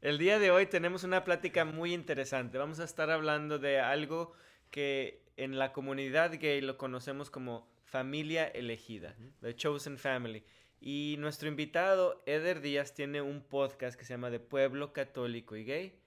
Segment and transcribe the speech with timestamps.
[0.00, 2.58] El día de hoy tenemos una plática muy interesante.
[2.58, 4.32] Vamos a estar hablando de algo
[4.70, 10.44] que en la comunidad gay lo conocemos como familia elegida, The Chosen Family.
[10.80, 15.64] Y nuestro invitado, Eder Díaz, tiene un podcast que se llama De Pueblo Católico y
[15.64, 15.98] Gay.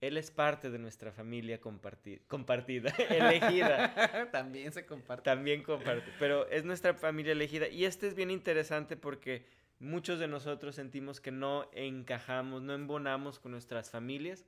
[0.00, 4.28] Él es parte de nuestra familia compartida, elegida.
[4.32, 5.24] También se comparte.
[5.24, 7.66] También comparte, pero es nuestra familia elegida.
[7.66, 9.44] Y este es bien interesante porque
[9.80, 14.44] muchos de nosotros sentimos que no encajamos, no embonamos con nuestras familias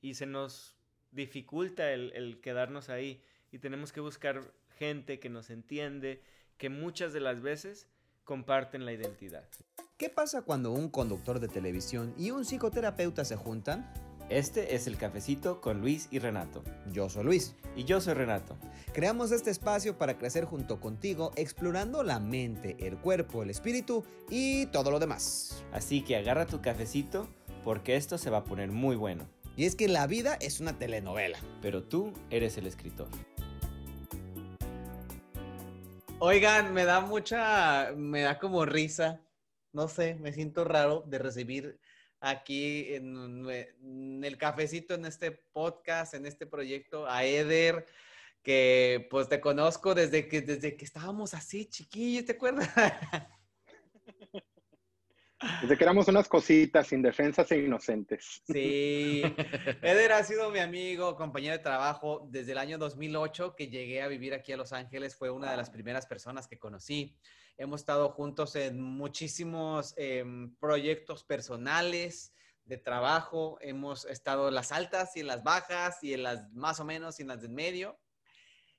[0.00, 0.76] y se nos
[1.10, 3.22] dificulta el, el quedarnos ahí.
[3.52, 6.22] Y tenemos que buscar gente que nos entiende,
[6.56, 7.88] que muchas de las veces
[8.24, 9.48] comparten la identidad.
[9.96, 13.92] ¿Qué pasa cuando un conductor de televisión y un psicoterapeuta se juntan?
[14.30, 16.62] Este es el cafecito con Luis y Renato.
[16.92, 17.56] Yo soy Luis.
[17.74, 18.56] Y yo soy Renato.
[18.92, 24.66] Creamos este espacio para crecer junto contigo, explorando la mente, el cuerpo, el espíritu y
[24.66, 25.64] todo lo demás.
[25.72, 27.26] Así que agarra tu cafecito
[27.64, 29.28] porque esto se va a poner muy bueno.
[29.56, 31.40] Y es que la vida es una telenovela.
[31.60, 33.08] Pero tú eres el escritor.
[36.20, 39.22] Oigan, me da mucha, me da como risa,
[39.72, 41.80] no sé, me siento raro de recibir
[42.20, 47.86] aquí en, el cafecito, en este podcast, en este proyecto, a Eder,
[48.42, 52.68] que pues te conozco desde que, desde que estábamos así chiquillos, ¿te acuerdas?
[55.62, 58.42] Desde que éramos unas cositas indefensas e inocentes.
[58.46, 59.22] Sí.
[59.82, 64.08] Eder ha sido mi amigo, compañero de trabajo desde el año 2008 que llegué a
[64.08, 65.16] vivir aquí a Los Ángeles.
[65.16, 67.16] Fue una de las primeras personas que conocí.
[67.56, 72.34] Hemos estado juntos en muchísimos em, proyectos personales
[72.66, 73.56] de trabajo.
[73.62, 77.18] Hemos estado en las altas y en las bajas y en las más o menos
[77.18, 77.98] y en las del medio.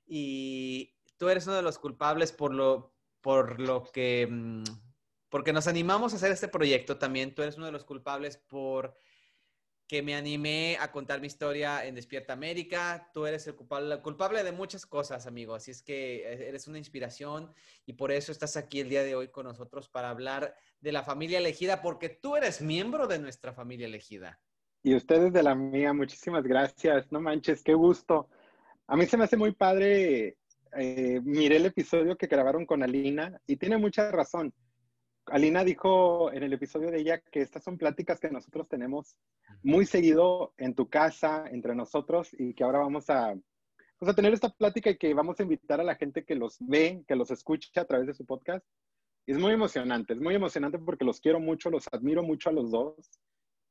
[0.06, 4.28] Y tú eres uno de los culpables por lo, por lo que...
[4.30, 4.91] Mm,
[5.32, 7.34] porque nos animamos a hacer este proyecto también.
[7.34, 8.94] Tú eres uno de los culpables por
[9.86, 13.08] que me animé a contar mi historia en Despierta América.
[13.14, 15.54] Tú eres el culpable, culpable de muchas cosas, amigo.
[15.54, 17.50] Así es que eh, eres una inspiración
[17.86, 21.02] y por eso estás aquí el día de hoy con nosotros para hablar de la
[21.02, 24.38] familia elegida, porque tú eres miembro de nuestra familia elegida.
[24.82, 27.10] Y ustedes de la mía, muchísimas gracias.
[27.10, 28.28] No manches, qué gusto.
[28.86, 30.36] A mí se me hace muy padre.
[30.76, 34.52] Eh, miré el episodio que grabaron con Alina y tiene mucha razón
[35.32, 39.16] Alina dijo en el episodio de ella que estas son pláticas que nosotros tenemos
[39.62, 43.34] muy seguido en tu casa, entre nosotros, y que ahora vamos a,
[43.98, 46.58] pues, a tener esta plática y que vamos a invitar a la gente que los
[46.60, 48.62] ve, que los escucha a través de su podcast.
[49.26, 52.70] es muy emocionante, es muy emocionante porque los quiero mucho, los admiro mucho a los
[52.70, 52.94] dos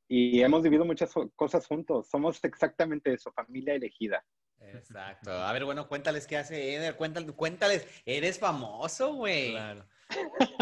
[0.08, 2.08] y hemos vivido muchas cosas juntos.
[2.08, 4.24] Somos exactamente eso, familia elegida.
[4.58, 5.30] Exacto.
[5.30, 7.86] A ver, bueno, cuéntales qué hace Eder, cuéntales, cuéntales.
[8.04, 9.52] eres famoso, güey.
[9.52, 9.86] Claro.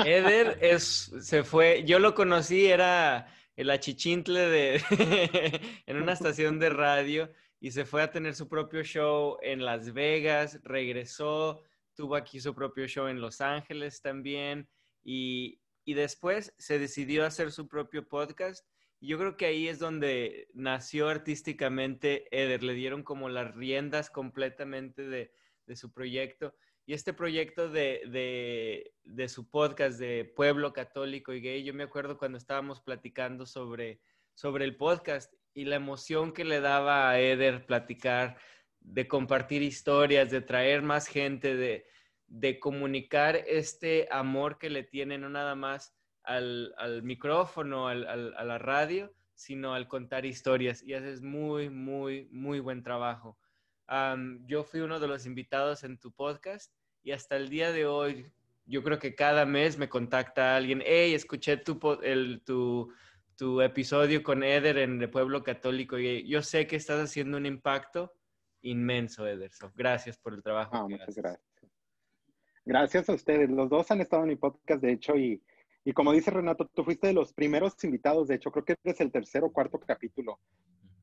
[0.04, 4.82] Eder es, se fue, yo lo conocí, era el achichintle de,
[5.86, 7.30] en una estación de radio
[7.60, 11.62] y se fue a tener su propio show en Las Vegas, regresó,
[11.94, 14.68] tuvo aquí su propio show en Los Ángeles también
[15.04, 18.66] y, y después se decidió hacer su propio podcast.
[19.02, 25.02] Yo creo que ahí es donde nació artísticamente Eder, le dieron como las riendas completamente
[25.02, 25.32] de,
[25.66, 26.54] de su proyecto.
[26.90, 32.18] Y este proyecto de, de, su podcast de Pueblo Católico y Gay, yo me acuerdo
[32.18, 34.00] cuando estábamos platicando sobre,
[34.34, 38.38] sobre el podcast y la emoción que le daba a Eder platicar,
[38.80, 41.86] de compartir historias, de traer más gente, de,
[42.26, 48.34] de comunicar este amor que le tiene no nada más al, al micrófono, al, al,
[48.36, 50.82] a la radio, sino al contar historias.
[50.82, 53.38] Y haces muy, muy, muy buen trabajo.
[54.46, 58.30] yo fui uno de los invitados en tu podcast y hasta el día de hoy,
[58.66, 62.92] yo creo que cada mes me contacta alguien, hey, escuché tu, el, tu,
[63.36, 67.46] tu episodio con Eder en el Pueblo Católico y yo sé que estás haciendo un
[67.46, 68.12] impacto
[68.62, 69.72] inmenso, Ederson.
[69.74, 70.70] Gracias por el trabajo.
[70.76, 71.50] Ah, muchas gracias.
[72.64, 73.50] Gracias a ustedes.
[73.50, 75.42] Los dos han estado en mi podcast, de hecho, y,
[75.84, 79.00] y como dice Renato, tú fuiste de los primeros invitados, de hecho, creo que es
[79.00, 80.38] el tercer o cuarto capítulo.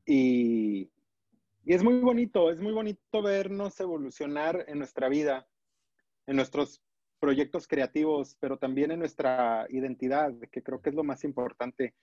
[0.06, 0.90] Y,
[1.64, 5.46] y es muy bonito, es muy bonito vernos evolucionar en nuestra vida
[6.28, 6.82] en nuestros
[7.18, 11.94] proyectos creativos, pero también en nuestra identidad, que creo que es lo más importante.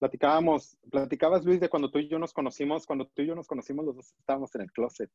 [0.00, 3.46] Platicábamos, platicabas Luis de cuando tú y yo nos conocimos, cuando tú y yo nos
[3.46, 5.10] conocimos los dos estábamos en el closet,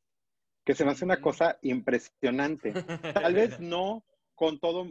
[0.66, 2.74] que se me hace una cosa impresionante.
[3.14, 4.88] Tal vez no con todo,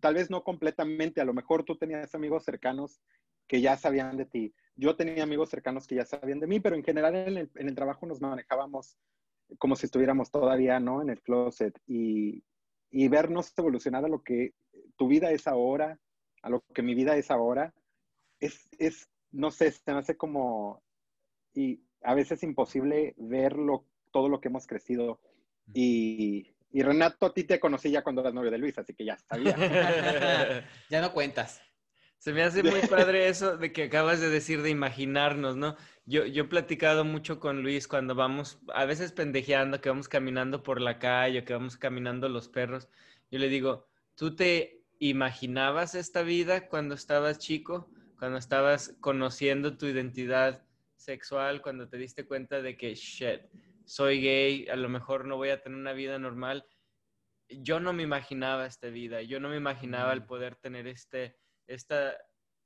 [0.00, 3.00] tal vez no completamente, a lo mejor tú tenías amigos cercanos
[3.48, 6.76] que ya sabían de ti, yo tenía amigos cercanos que ya sabían de mí, pero
[6.76, 8.98] en general en el, en el trabajo nos manejábamos
[9.58, 11.00] como si estuviéramos todavía, ¿no?
[11.00, 12.44] En el closet y,
[12.92, 14.52] y vernos evolucionar a lo que
[14.96, 15.98] tu vida es ahora,
[16.42, 17.74] a lo que mi vida es ahora,
[18.38, 20.82] es, es, no sé, se me hace como,
[21.54, 25.20] y a veces imposible verlo, todo lo que hemos crecido.
[25.72, 29.06] Y, y Renato, a ti te conocí ya cuando eras novio de Luis, así que
[29.06, 29.56] ya sabía.
[30.90, 31.62] ya no cuentas.
[32.18, 35.76] Se me hace muy padre eso de que acabas de decir de imaginarnos, ¿no?
[36.04, 40.62] Yo, yo he platicado mucho con Luis cuando vamos, a veces pendejeando, que vamos caminando
[40.62, 42.88] por la calle, que vamos caminando los perros.
[43.30, 47.88] Yo le digo, ¿tú te imaginabas esta vida cuando estabas chico?
[48.18, 50.64] Cuando estabas conociendo tu identidad
[50.96, 53.42] sexual, cuando te diste cuenta de que, shit,
[53.84, 56.64] soy gay, a lo mejor no voy a tener una vida normal.
[57.48, 62.16] Yo no me imaginaba esta vida, yo no me imaginaba el poder tener este, esta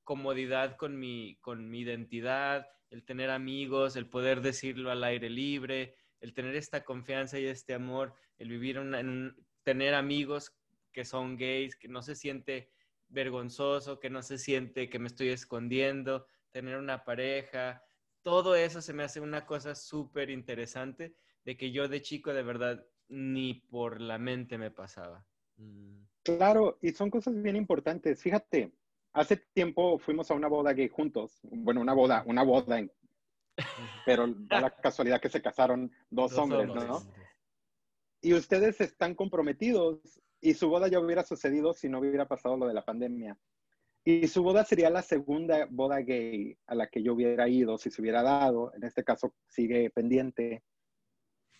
[0.05, 5.97] comodidad con mi, con mi identidad, el tener amigos, el poder decirlo al aire libre,
[6.21, 10.57] el tener esta confianza y este amor, el vivir en tener amigos
[10.93, 12.71] que son gays, que no se siente
[13.09, 17.83] vergonzoso, que no se siente que me estoy escondiendo, tener una pareja,
[18.23, 22.43] todo eso se me hace una cosa súper interesante de que yo de chico de
[22.43, 25.25] verdad ni por la mente me pasaba.
[25.57, 26.03] Mm.
[26.25, 28.21] Claro, y son cosas bien importantes.
[28.21, 28.73] Fíjate,
[29.17, 31.41] hace tiempo fuimos a una boda gay juntos.
[31.43, 32.87] Bueno, una boda, una boda,
[34.05, 37.03] pero da la casualidad que se casaron dos, hombres, ¿no?
[38.21, 42.67] Y ustedes están comprometidos y su boda ya hubiera sucedido si no hubiera pasado lo
[42.67, 43.39] de la pandemia.
[44.05, 47.91] Y su boda sería la segunda boda gay a la que yo hubiera ido si
[47.91, 48.73] se hubiera dado.
[48.75, 50.63] En este caso sigue pendiente.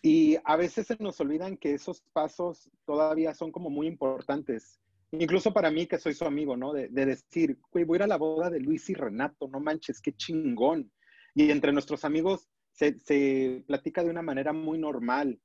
[0.03, 4.79] Y a veces se nos olvidan que esos pasos todavía son como muy importantes.
[5.13, 6.73] Incluso para mí, que soy su amigo, ¿no?
[6.73, 10.01] De, decir, güey, voy a ir a la boda de Luis y Renato, no manches,
[10.01, 10.91] qué chingón.
[11.35, 15.41] Y entre nuestros amigos se, platica de una manera muy normal.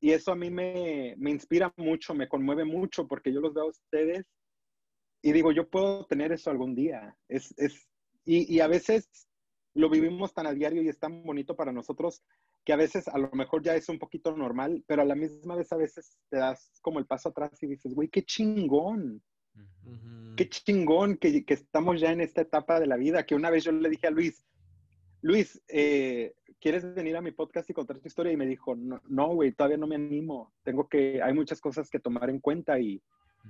[0.00, 3.64] Y eso a mí me, me inspira mucho, me conmueve mucho, porque yo los veo
[3.64, 4.26] a ustedes
[5.22, 7.16] y digo, yo puedo tener eso algún día.
[7.28, 7.88] Es, es,
[8.24, 9.10] y, a veces
[9.74, 12.22] lo vivimos tan a diario y es tan bonito para nosotros
[12.66, 15.54] que a veces a lo mejor ya es un poquito normal, pero a la misma
[15.54, 19.22] vez a veces te das como el paso atrás y dices, güey, qué chingón.
[20.36, 23.64] Qué chingón que, que, estamos ya en esta etapa de la vida, que una vez
[23.64, 24.44] yo le dije a Luis,
[25.22, 28.32] Luis, eh, ¿quieres venir a mi podcast y contar tu historia?
[28.32, 30.52] Y me dijo, no, güey, todavía no me animo.
[30.64, 33.00] Tengo que, hay muchas cosas que tomar en cuenta y,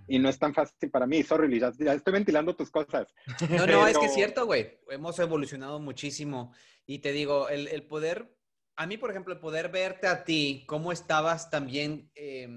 [0.07, 1.23] y no es tan fácil para mí.
[1.23, 3.09] Sorry, ya, ya estoy ventilando tus cosas.
[3.51, 4.79] No, no, es que es cierto, güey.
[4.91, 6.53] Hemos evolucionado muchísimo.
[6.87, 8.36] Y te digo, el, el, poder,
[8.77, 12.49] a mí, por ejemplo, poder verte a ti, cómo estabas también eh,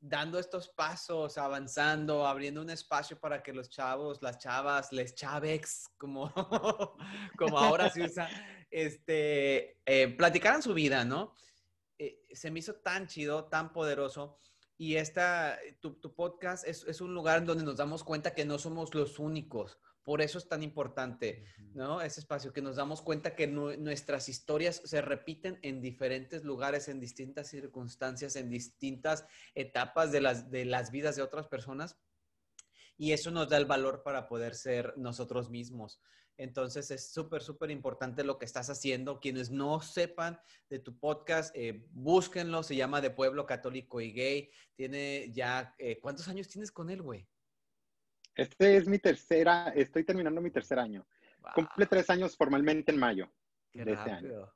[0.00, 5.88] dando estos pasos, avanzando, abriendo un espacio para que los chavos, las chavas, les chavex,
[5.98, 6.32] como,
[7.38, 8.28] como ahora se usa,
[8.70, 11.32] este, eh, platicaran su vida, ¿no?
[11.98, 14.38] Eh, se me hizo tan chido, tan poderoso.
[14.78, 18.58] Y esta, tu, tu podcast es, es, un lugar donde nos damos cuenta que no
[18.58, 19.78] somos los únicos.
[20.06, 21.42] Por eso es tan importante,
[21.74, 22.00] ¿no?
[22.00, 27.00] Ese espacio, que nos damos cuenta que nuestras historias se repiten en diferentes lugares, en
[27.00, 29.26] distintas circunstancias, en distintas
[29.56, 31.98] etapas de las, de las vidas de otras personas.
[32.96, 36.00] Y eso nos da el valor para poder ser nosotros mismos.
[36.36, 39.18] Entonces es súper, súper importante lo que estás haciendo.
[39.18, 40.38] Quienes no sepan
[40.70, 42.62] de tu podcast, eh, búsquenlo.
[42.62, 44.50] Se llama De Pueblo Católico y Gay.
[44.76, 47.26] Tiene ya, eh, ¿cuántos años tienes con él, güey?
[48.36, 51.06] Este es mi tercera, estoy terminando mi tercer año.
[51.54, 53.32] Cumple tres años formalmente en mayo
[53.72, 54.52] de este año.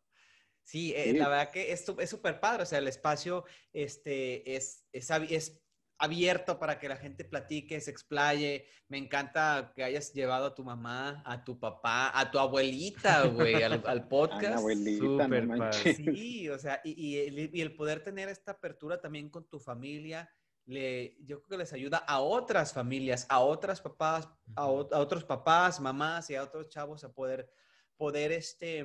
[0.62, 2.62] Sí, eh, la verdad que es súper padre.
[2.62, 5.60] O sea, el espacio este, es, es, es
[6.00, 8.66] abierto para que la gente platique, se explaye.
[8.88, 13.62] Me encanta que hayas llevado a tu mamá, a tu papá, a tu abuelita, güey,
[13.62, 14.58] al, podcast.
[14.58, 19.60] abuelita, no Sí, o sea, y, y, el, poder tener esta apertura también con tu
[19.60, 20.28] familia,
[20.70, 25.80] le, yo creo que les ayuda a otras familias, a otras papás, a, otros papás,
[25.80, 27.50] mamás y a otros chavos a poder,
[27.96, 28.84] poder este,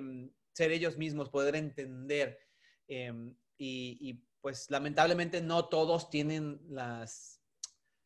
[0.52, 2.40] ser ellos mismos, poder entender.
[2.88, 7.42] Em, y, y pues lamentablemente no todos tienen las,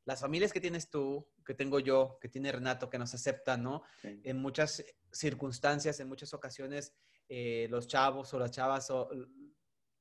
[0.05, 3.83] las familias que tienes tú, que tengo yo, que tiene Renato, que nos aceptan, ¿no?
[4.03, 6.93] En muchas circunstancias, en muchas ocasiones,
[7.27, 8.91] eh, los chavos o las chavas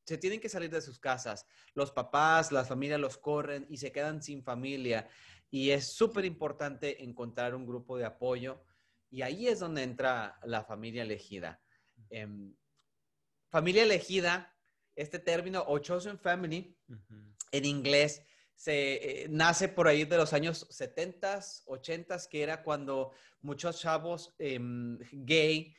[0.08, 1.46] se tienen que salir de sus casas.
[1.74, 5.06] Los papás, las familias los corren y se quedan sin familia.
[5.50, 8.64] Y es súper importante encontrar un grupo de apoyo.
[9.10, 11.62] Y ahí es donde entra la familia elegida.
[12.08, 12.54] Em,
[13.50, 14.54] familia elegida
[14.96, 16.76] este término, o chosen family,
[17.52, 18.22] en inglés,
[18.54, 24.34] se eh, nace por ahí de los años 70, 80, que era cuando muchos chavos
[24.38, 25.72] em, gay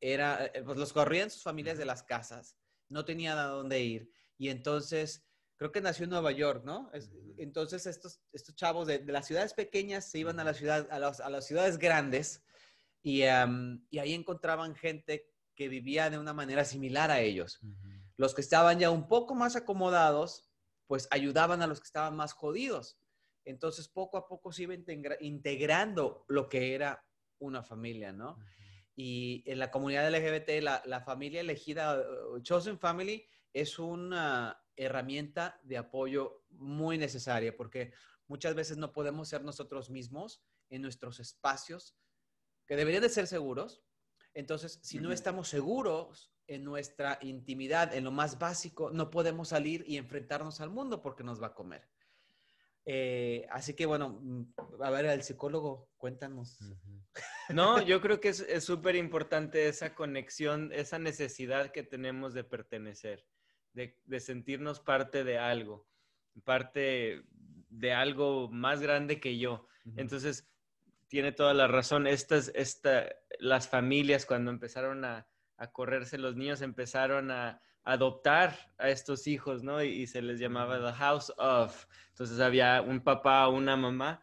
[0.00, 4.10] era, eh, pues los corrían sus familias de las casas, no tenían a dónde ir.
[4.38, 5.26] Y entonces,
[5.56, 6.90] creo que nació en Nueva York, ¿no?
[7.38, 11.30] entonces, estos, estos chavos de, las ciudades pequeñas se iban a, la ciudad, a, a
[11.30, 12.42] las ciudades grandes
[13.02, 17.60] Y, y ahí encontraban gente que vivía de una manera similar a ellos.
[18.16, 20.50] Los que estaban ya un poco más acomodados,
[20.86, 22.98] pues ayudaban a los que estaban más jodidos.
[23.44, 24.74] Entonces, poco a poco se iba
[25.20, 27.04] integrando lo que era
[27.38, 28.38] una familia, ¿no?
[28.96, 32.02] Y en la comunidad LGBT, la, la familia elegida,
[32.42, 37.92] Chosen Family, es una herramienta de apoyo muy necesaria porque
[38.26, 41.96] muchas veces no podemos ser nosotros mismos en nuestros espacios
[42.66, 43.82] que deberían de ser seguros.
[44.34, 49.84] Entonces, si no estamos seguros en nuestra intimidad, en lo más básico, no podemos salir
[49.86, 51.88] y enfrentarnos al mundo porque nos va a comer.
[52.88, 56.58] Eh, así que bueno, mm, a ver, el psicólogo, cuéntanos.
[57.48, 63.24] No, yo creo que es súper importante esa conexión, esa necesidad que tenemos de pertenecer,
[63.72, 65.86] de, de, sentirnos parte de algo,
[66.44, 67.22] parte
[67.68, 69.66] de algo más grande que yo.
[69.96, 70.50] Entonces,
[71.08, 72.06] tiene toda la razón.
[72.06, 78.90] Estas, esta, las familias cuando empezaron a, a correrse, los niños empezaron a, adoptar a
[78.90, 79.82] estos hijos, ¿no?
[79.82, 81.86] Y, se les llamaba The House of.
[82.10, 84.20] Entonces había un papá o una mamá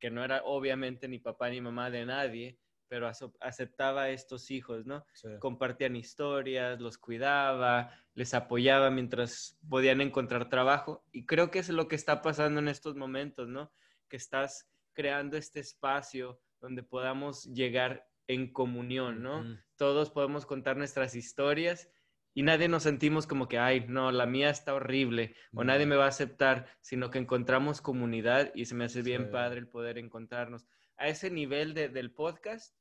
[0.00, 4.84] que no era obviamente ni papá ni mamá de nadie, pero aceptaba a estos hijos,
[4.84, 5.06] ¿no?
[5.38, 11.04] Compartían historias, los cuidaba, les apoyaba mientras podían encontrar trabajo.
[11.12, 13.72] Y creo que es lo que está pasando en estos momentos, ¿no?
[14.08, 19.44] Que estás creando este espacio donde podamos llegar en comunión, ¿no?
[19.76, 21.88] Todos podemos contar nuestras historias
[22.34, 25.96] y nadie nos sentimos como que, ay, no, la mía está horrible o nadie me
[25.96, 29.98] va a aceptar, sino que encontramos comunidad y se me hace bien padre el poder
[29.98, 32.76] encontrarnos a ese nivel del podcast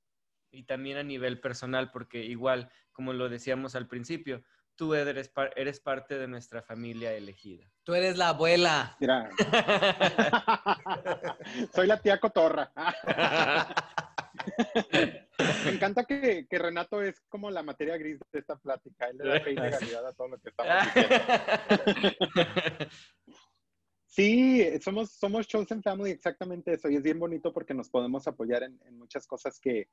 [0.51, 4.43] y también a nivel personal, porque igual, como lo decíamos al principio,
[4.75, 7.71] tú eres, eres parte de nuestra familia elegida.
[7.83, 8.95] Tú eres la abuela.
[8.99, 9.29] Mira.
[11.73, 12.71] Soy la tía Cotorra.
[15.65, 19.07] Me encanta que, Renato es como la materia gris de esta plática.
[19.07, 22.05] Él le da fe y legalidad a todo lo que estamos diciendo.
[24.15, 26.87] Sí, somos, somos Chosen Family, exactamente eso.
[26.87, 29.89] Y es bien bonito porque nos podemos apoyar en, muchas cosas que,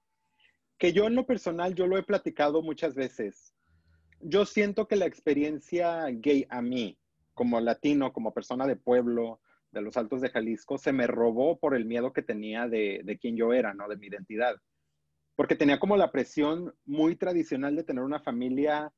[0.76, 3.54] que yo en lo personal, yo lo he platicado muchas veces.
[4.20, 6.98] Yo siento que la experiencia gay a mí,
[7.32, 9.40] como latino, como persona de pueblo,
[9.72, 13.18] de los Altos de Jalisco, se me robó por el miedo que tenía de, de
[13.18, 13.88] quién yo era, ¿no?
[13.88, 14.56] De mi identidad
[15.40, 18.92] porque tenía como la presión muy tradicional de tener una familia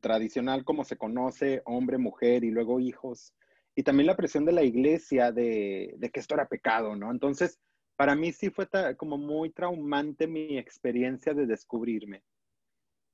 [0.00, 3.34] tradicional como se conoce, hombre, mujer y luego hijos,
[3.74, 7.10] y también la presión de la iglesia de, que esto era pecado, ¿no?
[7.10, 7.58] Entonces,
[7.96, 12.22] para mí sí fue como muy traumante mi experiencia de descubrirme,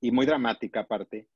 [0.03, 1.29] y muy dramática aparte,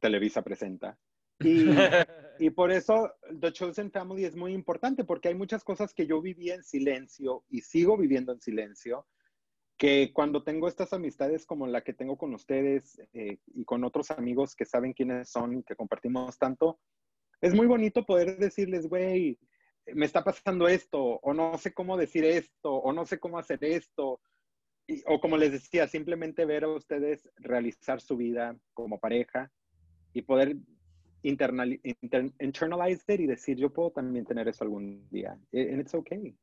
[0.00, 0.98] Televisa presenta.
[1.40, 1.66] Y,
[2.38, 6.20] y, por eso The Chosen Family es muy importante, porque hay muchas cosas que yo
[6.20, 9.06] vivía en silencio y sigo viviendo en silencio,
[9.76, 14.10] que cuando tengo estas amistades como la que tengo con ustedes eh, y con otros
[14.10, 16.80] amigos que saben quiénes son y que compartimos tanto,
[17.40, 19.38] es muy bonito poder decirles, güey,
[19.94, 23.62] me está pasando esto, o no sé cómo decir esto, o no sé cómo hacer
[23.62, 24.20] esto.
[25.06, 29.52] o como les decía, simplemente ver a ustedes realizar su vida como pareja
[30.12, 30.56] y poder
[31.22, 31.80] internal,
[32.40, 35.32] internalize y decir, yo puedo también tener eso algún día.
[35.52, 36.36] And it's okay.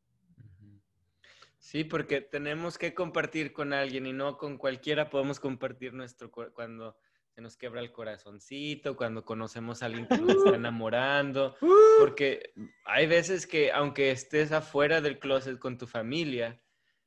[1.58, 6.98] Sí, porque tenemos que compartir con alguien y no con cualquiera podemos compartir nuestro cuando
[7.34, 12.00] se nos quebra el corazoncito, cuando conocemos a alguien que nos está enamorando, ¡Uh!
[12.00, 12.54] porque
[12.86, 16.62] hay veces que aunque estés afuera del closet con tu familia,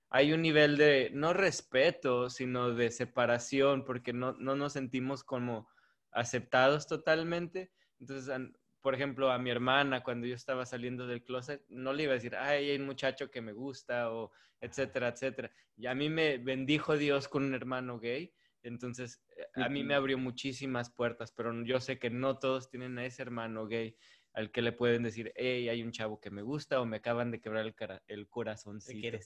[0.09, 5.69] hay un nivel de no respeto, sino de separación, porque no, no nos sentimos como
[6.17, 7.71] aceptados totalmente.
[8.01, 8.35] Entonces,
[8.81, 12.15] por ejemplo, a mi hermana cuando yo estaba saliendo del closet, no le iba a
[12.15, 15.51] decir, ay, hay un muchacho que me gusta o etcétera, etcétera.
[15.77, 18.33] Y a mí me bendijo Dios con un hermano gay,
[18.63, 22.99] entonces eh, a mí me abrió muchísimas puertas, pero yo sé que no todos tienen
[22.99, 23.97] a ese hermano gay
[24.37, 27.31] al que le pueden decir, hey, hay un chavo que me gusta o me acaban
[27.31, 28.81] de quebrar el, cara, el corazón.
[28.87, 29.21] El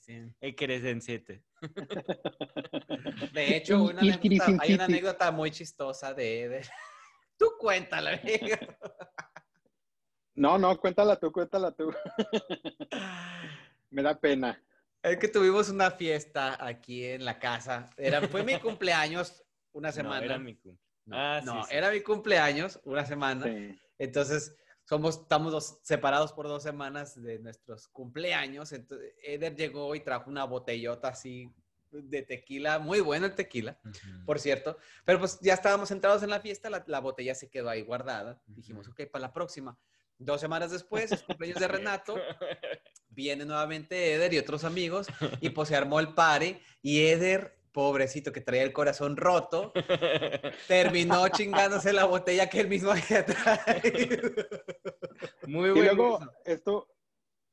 [1.00, 1.42] siete.
[3.34, 6.66] De hecho, una anécdota, hay una anécdota muy chistosa de Eder.
[7.36, 8.56] Tú cuéntala, amigo.
[10.34, 11.92] No, no, cuéntala tú, cuéntala tú.
[13.90, 14.62] Me da pena.
[15.02, 17.90] Es que tuvimos una fiesta aquí en la casa.
[17.96, 20.20] Era, fue mi cumpleaños una semana.
[20.20, 21.44] No, era mi cumpleaños.
[21.44, 23.46] No, ah, era mi cumpleaños una semana.
[23.98, 24.54] Entonces,
[24.90, 28.72] somos, estamos separados por dos semanas de nuestros cumpleaños.
[28.72, 31.48] Entonces, Eder llegó y trajo una botellota así
[31.92, 33.78] de tequila, muy bueno el tequila,
[34.26, 34.76] por cierto.
[35.04, 38.42] Pero pues ya estábamos centrados en la fiesta, la, botella se quedó ahí guardada.
[38.48, 39.78] Dijimos, ok, para la próxima.
[40.18, 42.16] Dos semanas después, es cumpleaños de Renato,
[43.10, 45.06] viene nuevamente Eder y otros amigos,
[45.40, 49.72] y pues se armó el pare, y Eder pobrecito que traía el corazón roto,
[50.68, 54.30] terminó chingándose la botella que él mismo había traído.
[55.46, 55.76] Muy bueno.
[55.76, 56.88] Y luego, esto,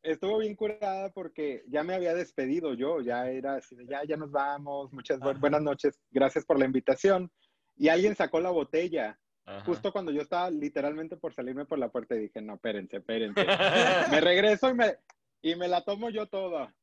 [0.02, 4.18] estuvo bien curada porque ya me había despedido yo, ya era así de ya, ya
[4.18, 7.32] nos vamos, muchas buenas noches, gracias por la invitación.
[7.76, 9.20] Y alguien sacó la botella.
[9.66, 13.46] Justo cuando yo estaba literalmente por salirme por la puerta y dije, no, espérense, espérense.
[14.12, 14.98] me regreso y me,
[15.42, 16.76] y me la tomo yo toda.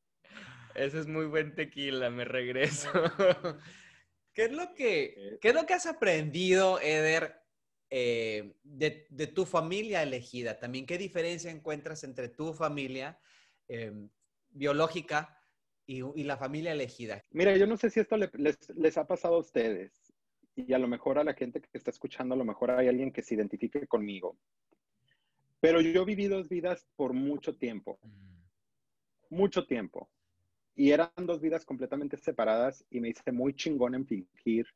[0.75, 2.89] Ese es muy buen tequila, me regreso.
[4.33, 7.41] ¿Qué es lo que, qué es lo que has aprendido, Eder,
[7.89, 10.59] eh, de, de, tu familia elegida?
[10.59, 13.17] También, ¿qué diferencia encuentras entre tu familia
[13.69, 14.09] em,
[14.49, 15.41] biológica
[15.87, 17.23] y, y, la familia elegida?
[17.31, 18.29] Mira, yo no sé si esto les,
[18.75, 20.13] les, ha pasado a ustedes
[20.57, 23.13] y a lo mejor a la gente que está escuchando, a lo mejor hay alguien
[23.13, 24.37] que se identifique conmigo.
[25.61, 27.97] Pero yo viví dos vidas por mucho tiempo.
[29.29, 30.09] Mucho tiempo.
[30.75, 34.67] Y eran dos vidas completamente separadas y me hice muy chingón en fingir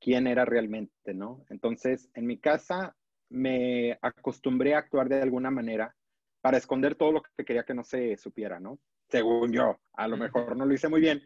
[0.00, 1.44] quién era realmente, ¿no?
[1.50, 2.96] Entonces, en mi casa
[3.28, 5.94] me acostumbré a actuar de alguna manera
[6.40, 8.78] para esconder todo lo que quería que no se supiera, ¿no?
[9.08, 11.22] Según yo, a lo mejor no lo hice muy bien,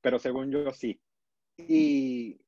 [0.00, 1.00] pero según yo sí.
[1.56, 2.40] Y,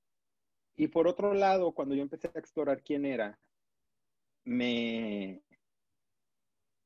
[0.77, 3.39] y por otro lado, cuando yo empecé a explorar quién era,
[4.45, 5.43] me,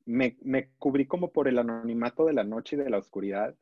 [0.07, 3.55] me, me, cubrí como por el anonimato de la noche y de la oscuridad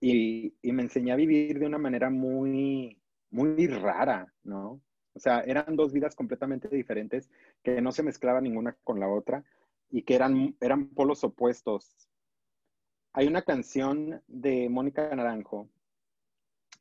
[0.00, 2.98] y, y, me enseñé a vivir de una manera muy,
[3.30, 4.80] muy rara, ¿no?
[5.12, 7.30] O sea, eran dos vidas completamente diferentes
[7.62, 9.44] que no se mezclaban ninguna con la otra
[9.90, 12.08] y que eran, eran polos opuestos.
[13.12, 15.68] Hay una canción de Mónica Naranjo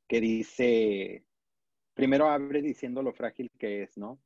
[0.08, 1.26] que dice,
[1.94, 4.20] primero abre diciendo lo frágil que es, ¿no?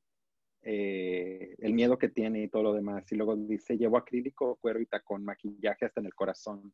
[0.62, 3.10] Eh, el miedo que tiene y todo lo demás.
[3.12, 6.74] Y luego dice, llevo acrílico, cuero y tacón, maquillaje hasta en el corazón.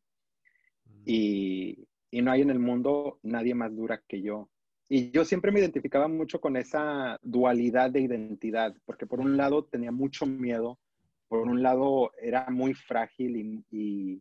[0.84, 1.02] Mm.
[1.06, 4.50] Y, y no hay en el mundo nadie más dura que yo.
[4.88, 9.64] Y yo siempre me identificaba mucho con esa dualidad de identidad, porque por un lado
[9.64, 10.80] tenía mucho miedo,
[11.28, 14.20] por un lado era muy frágil y,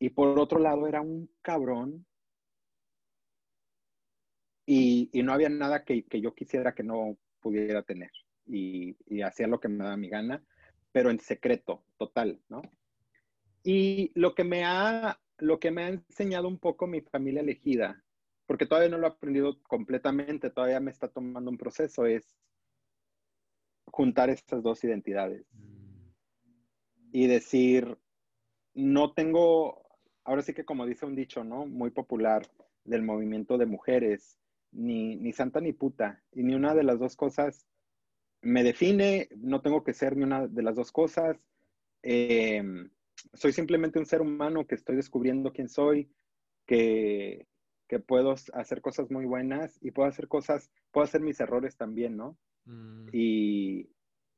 [0.00, 2.04] y, por otro lado era un cabrón
[4.66, 8.10] y, y no había nada que, que, yo quisiera que no pudiera tener.
[8.46, 10.42] Y, y hacía lo que me daba mi gana,
[10.90, 12.62] pero en secreto, total, ¿no?
[13.62, 18.02] Y lo que me ha lo que me ha enseñado un poco mi familia elegida,
[18.46, 22.36] porque todavía no lo he aprendido completamente, todavía me está tomando un proceso, es
[23.86, 25.44] juntar estas dos identidades
[27.12, 27.98] y decir,
[28.74, 29.82] no tengo,
[30.24, 31.66] ahora sí que como dice un dicho, ¿no?
[31.66, 32.50] Muy popular
[32.84, 34.38] del movimiento de mujeres,
[34.70, 37.66] ni, ni santa ni puta, y ni una de las dos cosas
[38.40, 41.38] me define, no tengo que ser ni una de las dos cosas.
[42.02, 42.62] Eh,
[43.34, 46.10] soy simplemente un ser humano que estoy descubriendo quién soy,
[46.66, 47.46] que,
[47.88, 52.16] que puedo hacer cosas muy buenas y puedo hacer cosas, puedo hacer mis errores también,
[52.16, 52.38] ¿no?
[52.64, 53.08] Mm.
[53.12, 53.90] Y,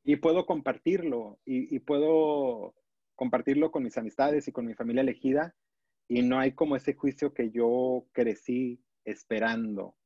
[0.04, 2.74] y, puedo compartirlo y, y, puedo
[3.14, 5.54] compartirlo con mis amistades y con mi familia elegida
[6.08, 9.96] y no hay como ese juicio que yo crecí esperando,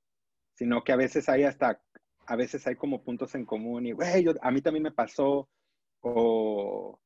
[0.54, 1.80] sino que a veces hay hasta,
[2.26, 5.48] a veces hay como puntos en común y, güey, a mí también me pasó
[6.00, 7.00] o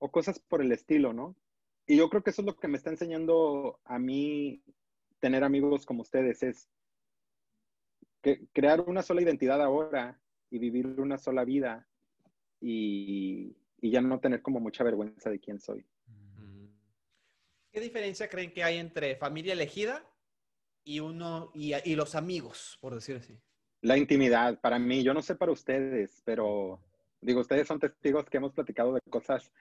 [0.00, 1.36] o cosas por el estilo, ¿no?
[1.86, 4.62] Y yo creo que eso es lo que me está enseñando a mí
[5.20, 6.68] tener amigos como ustedes, es
[8.22, 11.86] que crear una sola identidad ahora y vivir una sola vida
[12.60, 15.86] y, y ya no tener como mucha vergüenza de quién soy.
[17.72, 20.04] ¿Qué diferencia creen que hay entre familia elegida
[20.82, 23.38] y uno y, y, los amigos, por decir así?
[23.82, 26.80] La intimidad, para mí, yo no sé para ustedes, pero
[27.20, 29.52] digo, ustedes son testigos que hemos platicado de cosas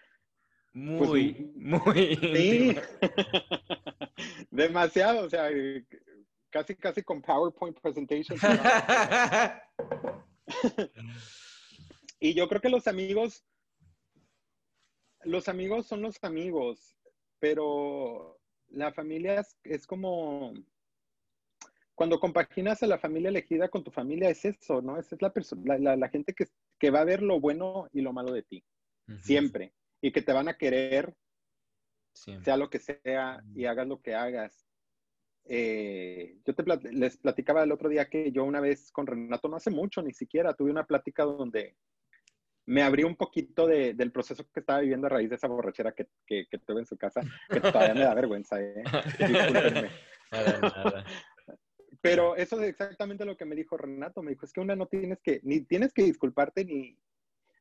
[0.73, 2.15] pues, muy, muy.
[2.35, 2.75] Sí.
[4.51, 5.49] Demasiado, o sea,
[6.49, 8.41] casi, casi con PowerPoint presentations.
[12.19, 13.45] y yo creo que los amigos,
[15.23, 16.95] los amigos son los amigos,
[17.39, 20.53] pero la familia es, como,
[21.95, 24.99] cuando compaginas a la familia elegida con tu familia, es eso, ¿no?
[24.99, 25.33] Esa es la,
[25.79, 28.63] la, la, gente que, que, va a ver lo bueno y lo malo de ti,
[29.21, 31.13] siempre y que te van a querer,
[32.13, 34.65] sea lo que sea, y hagas lo que hagas.
[35.45, 39.55] Eh, yo te les platicaba el otro día que yo una vez con Renato, no
[39.57, 41.75] hace mucho ni siquiera, tuve una plática donde
[42.67, 45.91] me abrí un poquito de, del proceso que estaba viviendo a raíz de esa borrachera
[45.93, 48.83] que, que, tuve en su casa, que todavía me da vergüenza, ¿eh?
[52.01, 54.21] Pero eso es exactamente lo que me dijo Renato.
[54.21, 56.97] Me dijo, es que una no tienes que, ni tienes que disculparte ni,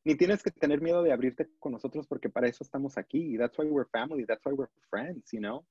[0.03, 3.37] ni tienes que tener miedo de abrirte con nosotros porque para eso estamos aquí.
[3.37, 5.65] That's why we're family, that's why we're friends, you know?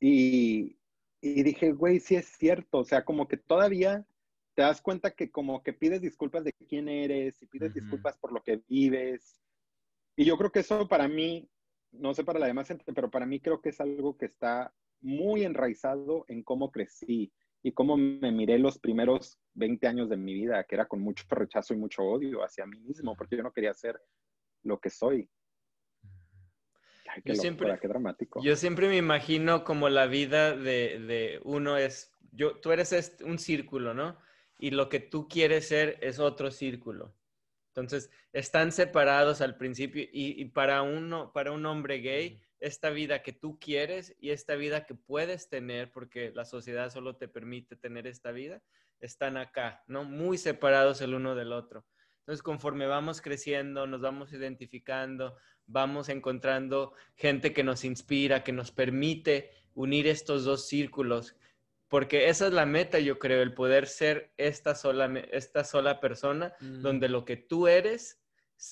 [0.00, 0.76] Y,
[1.20, 4.06] y dije, güey, sí es cierto, o sea, como que todavía
[4.54, 8.32] te das cuenta que como que pides disculpas de quién eres y pides disculpas por
[8.32, 9.40] lo que vives.
[10.16, 11.48] Y yo creo que eso para mí,
[11.92, 14.72] no sé para la demás gente, pero para mí creo que es algo que está
[15.00, 17.32] muy enraizado en cómo crecí
[17.64, 21.24] y cómo me miré los primeros 20 años de mi vida, que era con mucho
[21.30, 24.00] rechazo y mucho odio hacia mí mismo, porque yo no quería ser
[24.62, 25.28] lo que soy.
[27.24, 28.40] yo, siempre, qué dramático.
[28.44, 33.40] yo siempre me imagino como la vida de, de uno es, yo, tú eres un
[33.40, 34.16] círculo, ¿no?
[34.58, 37.14] y lo que tú quieres ser es otro círculo.
[37.68, 43.32] Entonces, están separados al principio y, para, uno, para un hombre gay, esta vida que
[43.32, 48.06] tú quieres y esta vida que puedes tener, porque la sociedad solo te permite tener
[48.06, 48.62] esta vida,
[49.00, 50.04] están acá, ¿no?
[50.04, 51.84] Muy separados el uno del otro.
[52.20, 58.70] Entonces, conforme vamos creciendo, nos vamos identificando, vamos encontrando gente que nos inspira, que nos
[58.70, 61.36] permite unir estos dos círculos
[61.88, 66.52] porque esa es la meta, yo creo, el poder ser esta sola, esta sola persona,
[66.58, 66.82] mm.
[66.82, 68.20] donde lo que tú eres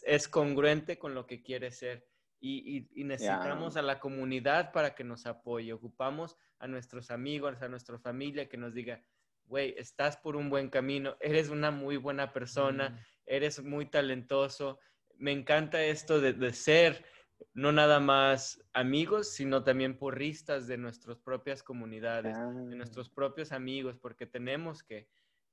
[0.02, 2.04] es congruente con lo que quieres ser.
[2.44, 5.72] Y, necesitamos a la comunidad para que nos apoye.
[5.72, 9.00] Ocupamos a nuestros amigos, a nuestra familia que nos diga,
[9.44, 12.98] güey, estás por un buen camino, eres una muy buena persona, mm.
[13.26, 14.80] eres muy talentoso.
[15.16, 17.04] Me encanta esto de, de ser
[17.54, 22.76] no nada más amigos, sino también porristas de nuestras propias comunidades, de ah.
[22.76, 25.08] nuestros propios amigos, porque tenemos que,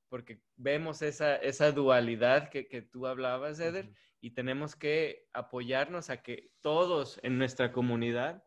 [0.10, 3.91] porque vemos esa, esa dualidad que, que tú hablabas, Eder,
[4.22, 8.43] y tenemos que apoyarnos a que todos en nuestra comunidad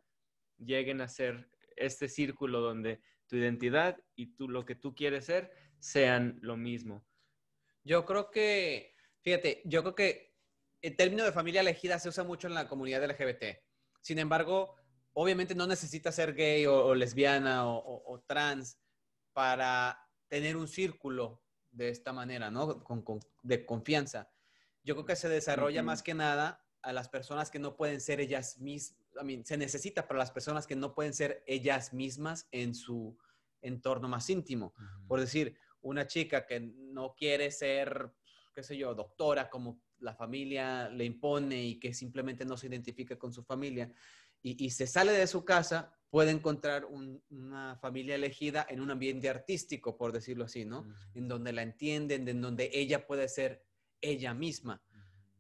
[0.58, 5.52] lleguen a ser este círculo donde tu identidad y tú, lo que tú quieres ser
[5.78, 7.04] sean lo mismo.
[7.84, 10.36] Yo creo que, fíjate, yo creo que
[10.82, 13.58] el término de familia elegida se usa mucho en la comunidad LGBT.
[14.00, 14.76] Sin embargo,
[15.14, 18.78] obviamente no necesita ser gay o, lesbiana o, trans
[19.32, 19.98] para
[20.28, 22.84] tener un círculo de esta manera, ¿no?
[23.42, 24.30] de confianza.
[24.84, 28.20] Yo creo que se desarrolla más que nada a las personas que no pueden ser
[28.20, 28.98] ellas mismas.
[29.44, 33.16] se necesita para las personas que no pueden ser ellas mismas en su
[33.60, 34.74] entorno más íntimo.
[35.06, 38.12] Por decir, una chica que no quiere ser,
[38.54, 43.16] qué sé yo, doctora como la familia le impone y que simplemente no se identifica
[43.16, 43.92] con su familia
[44.42, 46.86] y, se sale de su casa, puede encontrar
[47.30, 50.86] una familia elegida en un ambiente artístico, por decirlo así, ¿no?
[51.14, 53.64] En donde la entienden, en donde ella puede ser
[54.00, 54.82] ella misma,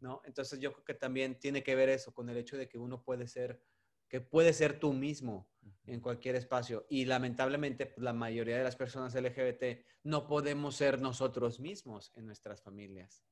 [0.00, 0.22] ¿no?
[0.24, 3.02] Entonces yo creo que también tiene que ver eso con el hecho de que uno
[3.02, 3.60] puede ser,
[4.08, 5.50] que puede ser tú mismo
[5.86, 6.86] en cualquier espacio.
[6.88, 12.26] Y lamentablemente pues, la mayoría de las personas LGBT no podemos ser nosotros mismos en
[12.26, 13.24] nuestras familias.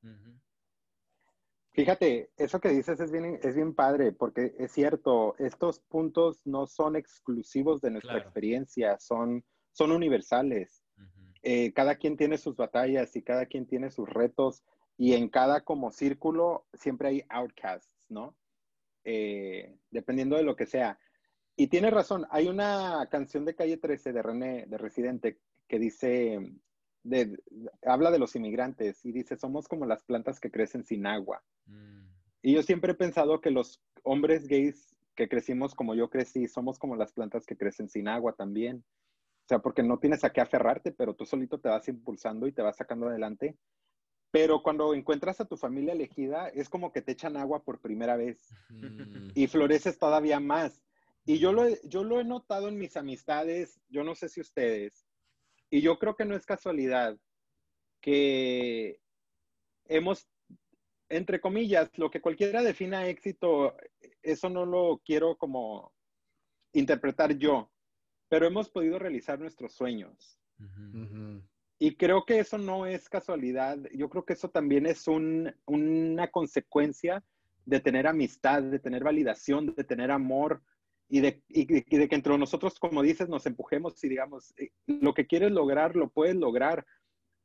[1.73, 6.67] Fíjate, eso que dices es bien, es bien padre, porque es cierto, estos puntos no
[6.67, 10.83] son exclusivos de nuestra experiencia, son, son universales.
[11.43, 14.65] Eh, cada quien tiene sus batallas y cada quien tiene sus retos,
[14.99, 18.37] y en cada como círculo siempre hay outcasts, ¿no?
[19.05, 20.99] Eh, dependiendo de lo que sea.
[21.57, 26.39] Y tienes razón, hay una canción de Calle 13 de René, de Residente, que dice,
[27.87, 31.43] habla de los inmigrantes y dice, somos como las plantas que crecen sin agua.
[31.67, 32.01] Mm.
[32.43, 36.79] Y yo siempre he pensado que los hombres gays que crecimos como yo crecí, somos
[36.79, 38.85] como las plantas que crecen sin agua también.
[39.45, 42.53] O sea, porque no tienes a qué aferrarte, pero tú solito te vas impulsando y
[42.53, 43.57] te vas sacando adelante.
[44.31, 48.17] Pero cuando encuentras a tu familia elegida, es como que te echan agua por primera
[48.17, 49.31] vez mm.
[49.35, 50.81] y floreces todavía más.
[51.27, 55.05] Y yo lo, yo lo he notado en mis amistades, yo no sé si ustedes,
[55.71, 57.17] y yo creo que no es casualidad
[58.01, 59.01] que
[59.87, 60.29] hemos,
[61.09, 63.77] entre comillas, lo que cualquiera defina éxito,
[64.23, 65.93] eso no lo quiero como
[66.73, 67.71] interpretar yo,
[68.29, 70.39] pero hemos podido realizar nuestros sueños.
[71.79, 77.25] Y creo que eso no es casualidad, yo creo que eso también es una consecuencia
[77.65, 80.63] de tener amistad, de tener validación, de tener amor,
[81.11, 85.51] y de, que entre nosotros, como dices, nos empujemos y digamos, eh, lo que quieres
[85.51, 86.87] lograr, lo puedes lograr.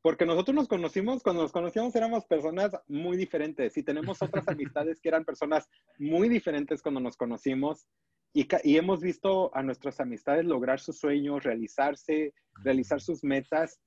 [0.02, 5.00] Porque nosotros nos conocimos, cuando nos conocíamos éramos personas muy diferentes y tenemos otras amistades
[5.00, 7.88] que eran personas muy diferentes cuando nos conocimos
[8.32, 13.80] y, y hemos visto a nuestras amistades lograr sus sueños, realizarse, realizar sus metas.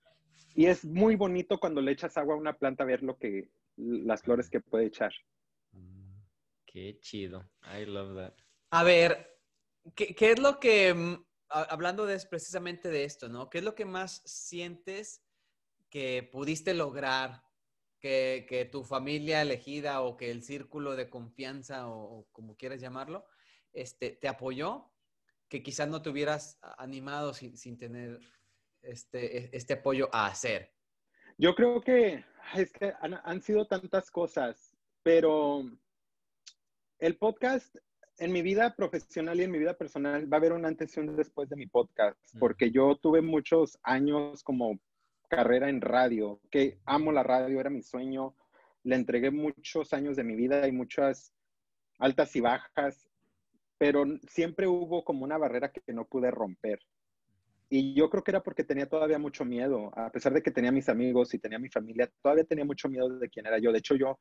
[0.56, 4.24] Y es muy bonito cuando le echas agua a una planta ver lo que, las
[4.24, 5.13] flores que puede echar.
[6.65, 7.50] Qué chido.
[7.63, 8.34] I love that.
[8.72, 9.29] A ver,
[9.95, 13.49] ¿Qué, es lo que, mm, hablando de, precisamente de esto, ¿no?
[13.49, 15.23] ¿Qué es lo que más sientes
[15.89, 17.43] que pudiste lograr,
[17.99, 23.25] que, tu familia elegida o que el círculo de confianza o, como quieras llamarlo,
[23.73, 24.91] este, te apoyó
[25.49, 28.19] que quizás no te hubieras animado sin, sin tener
[28.82, 30.73] este, e, este apoyo a hacer?
[31.38, 32.23] Yo creo que
[32.56, 35.63] es que han, han sido tantas cosas, pero
[36.99, 37.75] el podcast
[38.19, 40.99] en mi vida profesional y en mi vida personal va a haber una antes y
[40.99, 44.77] un después de mi podcast, porque yo tuve muchos años como
[45.29, 48.36] carrera en radio, que amo la radio, era mi sueño,
[48.84, 51.34] le entregué muchos años de mi vida y muchas
[51.97, 53.08] altas y bajas,
[53.77, 56.79] pero siempre hubo como una barrera que no pude romper.
[57.69, 60.71] Y yo creo que era porque tenía todavía mucho miedo, a pesar de que tenía
[60.71, 63.71] mis amigos y tenía mi familia, todavía tenía mucho miedo de quién era yo.
[63.71, 64.19] De hecho, yo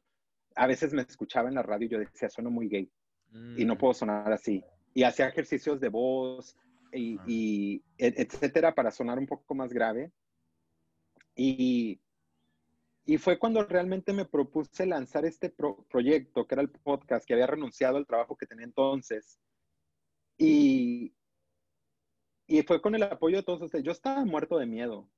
[0.54, 2.88] a veces me escuchaba en la radio y yo decía, sueno muy gay
[3.32, 3.78] y no mm.
[3.78, 4.64] puedo sonar así.
[4.94, 6.56] Y hacía ejercicios de voz
[6.92, 10.12] y, etcétera para sonar un poco más grave.
[11.34, 12.00] Y,
[13.04, 15.50] y fue cuando realmente me propuse lanzar este
[15.88, 19.38] proyecto, que era el podcast, que había renunciado al trabajo que tenía entonces.
[20.36, 21.14] Y,
[22.46, 23.84] y fue con el apoyo de todos ustedes.
[23.84, 25.08] Yo estaba muerto de miedo.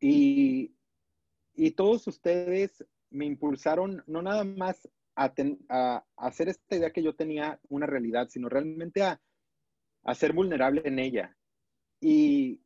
[0.00, 0.74] y,
[1.54, 7.60] y todos ustedes me impulsaron no nada más a, hacer esta idea que yo tenía
[7.68, 9.20] una realidad, sino realmente a,
[10.04, 11.36] a ser vulnerable en ella.
[12.00, 12.60] Y,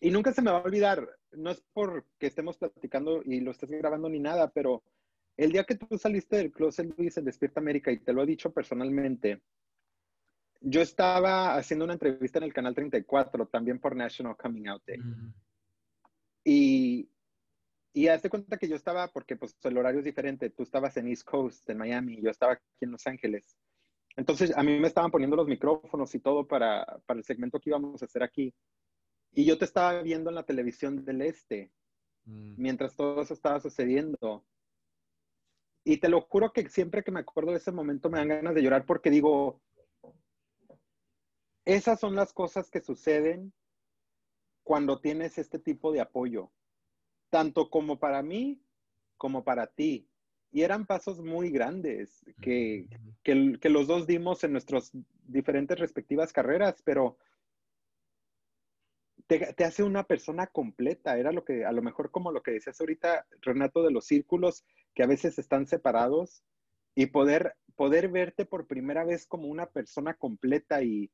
[0.00, 3.70] y, nunca se me va a olvidar, no es porque estemos platicando y lo estés
[3.70, 4.82] grabando ni nada, pero
[5.36, 8.26] el día que tú saliste del closet, Luis, en Despierta América, y te lo he
[8.26, 9.40] dicho personalmente,
[10.60, 14.98] yo estaba haciendo una entrevista en el canal 34, también por National Coming Out Day.
[16.44, 17.08] Y
[17.92, 21.08] y hazte cuenta que yo estaba, porque pues el horario es diferente, tú estabas en
[21.08, 23.56] East Coast, en Miami, y yo estaba aquí en Los Ángeles.
[24.16, 27.70] Entonces a mí me estaban poniendo los micrófonos y todo para, para el segmento que
[27.70, 28.54] íbamos a hacer aquí.
[29.32, 31.72] Y yo te estaba viendo en la televisión del este,
[32.24, 32.54] mm.
[32.56, 34.44] mientras todo eso estaba sucediendo.
[35.84, 38.54] Y te lo juro que siempre que me acuerdo de ese momento me dan ganas
[38.54, 39.60] de llorar porque digo,
[41.64, 43.52] esas son las cosas que suceden
[44.62, 46.52] cuando tienes este tipo de apoyo
[47.30, 48.60] tanto como para mí
[49.16, 50.08] como para ti.
[50.52, 52.88] Y eran pasos muy grandes que,
[53.22, 54.90] que, los dos dimos en nuestras
[55.24, 57.16] diferentes respectivas carreras, pero
[59.28, 61.18] te, te, hace una persona completa.
[61.18, 64.64] Era lo que, a lo mejor como lo que decías ahorita, Renato, de los círculos
[64.92, 66.42] que a veces están separados
[66.96, 71.12] y poder, poder verte por primera vez como una persona completa y,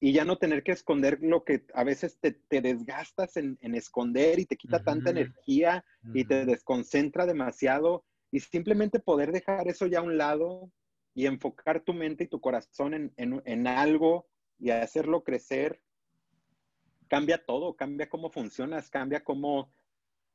[0.00, 4.46] y ya no tener que esconder lo que a veces te, desgastas en, esconder y
[4.46, 5.84] te quita tanta energía
[6.14, 10.72] y te desconcentra demasiado y simplemente poder dejar eso ya a un lado
[11.14, 14.26] y enfocar tu mente y tu corazón en, algo
[14.58, 15.82] y hacerlo crecer,
[17.08, 19.70] cambia todo, cambia cómo funcionas, cambia cómo,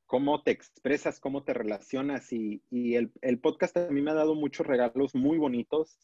[0.05, 4.35] cómo te expresas, cómo te relacionas y, el, el, podcast a mí me ha dado
[4.35, 5.97] muchos regalos muy bonitos.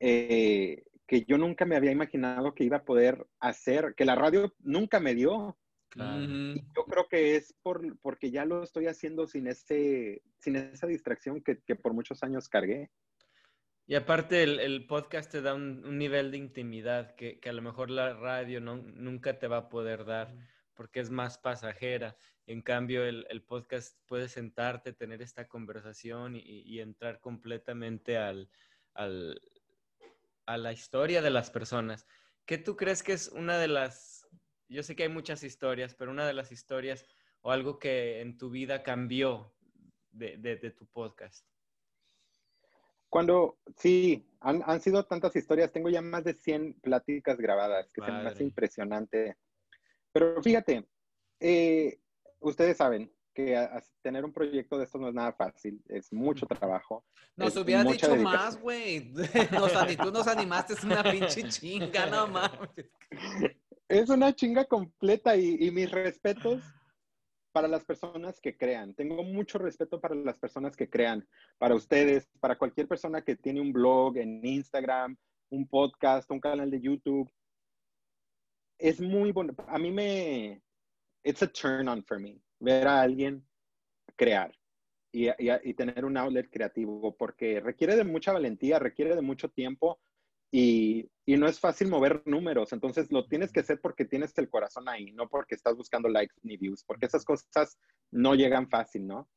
[0.00, 4.54] Eh, que yo nunca me había imaginado que iba a poder hacer, que la radio
[4.60, 5.56] nunca me dio.
[5.96, 11.42] yo creo que es por, porque ya lo estoy haciendo sin, ese, sin esa distracción
[11.42, 12.90] que, por muchos años cargué.
[13.86, 18.14] Y aparte el, podcast te da un, nivel de intimidad que, a lo mejor la
[18.14, 20.34] radio no, nunca te va a poder dar
[20.74, 22.16] porque es más pasajera.
[22.46, 28.50] En cambio, el, podcast puede sentarte, tener esta conversación y, entrar completamente al,
[30.46, 32.06] a la historia de las personas.
[32.46, 34.28] ¿Qué tú crees que es una de las,
[34.68, 37.06] yo sé que hay muchas historias, pero una de las historias
[37.40, 39.54] o algo que en tu vida cambió
[40.10, 41.46] de, tu podcast?
[43.08, 48.10] Cuando, sí, han, sido tantas historias, tengo ya más de 100 pláticas grabadas, que se
[48.10, 49.36] me hace impresionante.
[50.12, 50.88] Pero fíjate,
[51.38, 52.00] eh,
[52.40, 53.68] ustedes saben, que
[54.00, 57.04] tener un proyecto de esto no es nada fácil, es mucho trabajo.
[57.36, 59.12] Nos hubieras dicho más, güey.
[60.02, 62.70] tú nos animaste, es una pinche chinga, no mames.
[63.88, 66.62] Es una chinga completa y, mis respetos
[67.52, 68.94] para las personas que crean.
[68.94, 71.26] Tengo mucho respeto para las personas que crean,
[71.58, 75.16] para ustedes, para cualquier persona que tiene un blog en Instagram,
[75.50, 77.30] un podcast, un canal de YouTube.
[78.78, 79.54] Es muy bueno.
[79.68, 80.62] A mí me...
[81.22, 83.46] It's a turn on for me ver a alguien
[84.16, 84.56] crear
[85.12, 90.00] y, y, tener un outlet creativo, porque requiere de mucha valentía, requiere de mucho tiempo
[90.50, 92.72] y, y, no es fácil mover números.
[92.72, 96.34] Entonces lo tienes que hacer porque tienes el corazón ahí, no porque estás buscando likes
[96.42, 97.78] ni views, porque esas cosas
[98.10, 99.28] no llegan fácil, ¿no?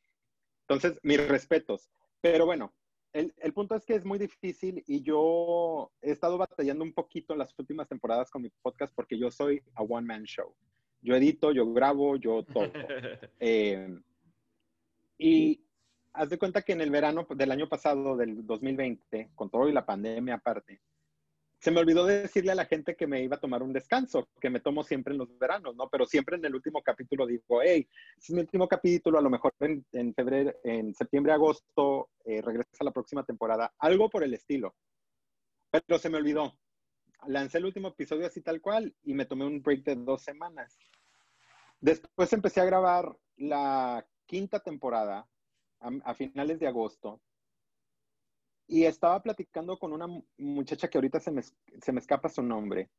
[0.67, 1.89] Entonces, mis respetos.
[2.21, 2.73] Pero bueno,
[3.13, 7.33] el, el, punto es que es muy difícil y yo he estado batallando un poquito
[7.33, 10.55] en las últimas temporadas con mi podcast porque yo soy a one-man show.
[11.07, 12.69] Yo edito, yo grabo, yo todo.
[13.39, 13.97] Eh,
[15.17, 15.63] y
[16.11, 19.71] haz de cuenta que en el verano del año pasado, del 2020, con todo y
[19.71, 20.81] la pandemia aparte,
[21.59, 24.49] se me olvidó decirle a la gente que me iba a tomar un descanso, que
[24.49, 25.87] me tomo siempre en los veranos, ¿no?
[25.87, 29.53] Pero siempre en el último capítulo digo, hey, es mi último capítulo, a lo mejor
[29.61, 34.75] en, febrero, en septiembre, agosto, eh, regresa la próxima temporada, algo por el estilo.
[35.71, 36.53] Pero se me olvidó.
[37.27, 40.77] Lancé el último episodio así tal cual y me tomé un break de dos semanas.
[41.79, 45.27] Después empecé a grabar la quinta temporada
[45.79, 47.21] a finales de agosto
[48.67, 52.89] y estaba platicando con una muchacha que ahorita se me, se me escapa su nombre.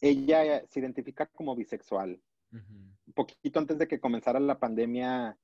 [0.00, 2.20] Ella se identifica como bisexual.
[2.52, 5.36] Un poquito antes de que comenzara la pandemia,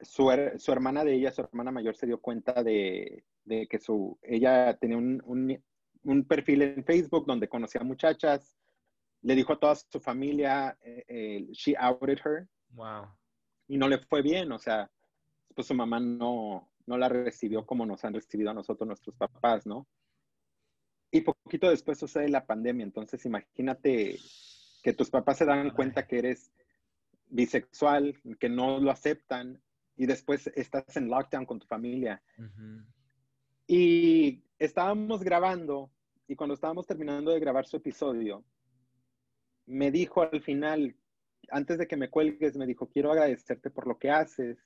[0.00, 4.18] su, su, hermana de ella, su hermana mayor, se dio cuenta de, de que su,
[4.22, 5.62] ella tenía un, un,
[6.02, 8.56] un, perfil en Facebook donde conocía muchachas.
[9.24, 12.48] Le dijo a toda su familia, eh, eh, she outed her.
[12.70, 13.08] Wow.
[13.66, 14.90] Y no le fue bien, o sea,
[15.54, 19.66] pues su mamá no, no la recibió como nos han recibido a nosotros nuestros papás,
[19.66, 19.86] ¿no?
[21.10, 24.18] Y poquito después sucede la pandemia, entonces imagínate
[24.82, 26.52] que tus papás se dan cuenta que eres
[27.26, 29.62] bisexual, que no lo aceptan
[29.96, 32.22] y después estás en lockdown con tu familia.
[33.66, 35.90] Y estábamos grabando
[36.26, 38.44] y cuando estábamos terminando de grabar su episodio,
[39.66, 40.96] me dijo al final,
[41.50, 44.58] antes de que me cuelgues, me dijo, quiero agradecerte por lo que haces,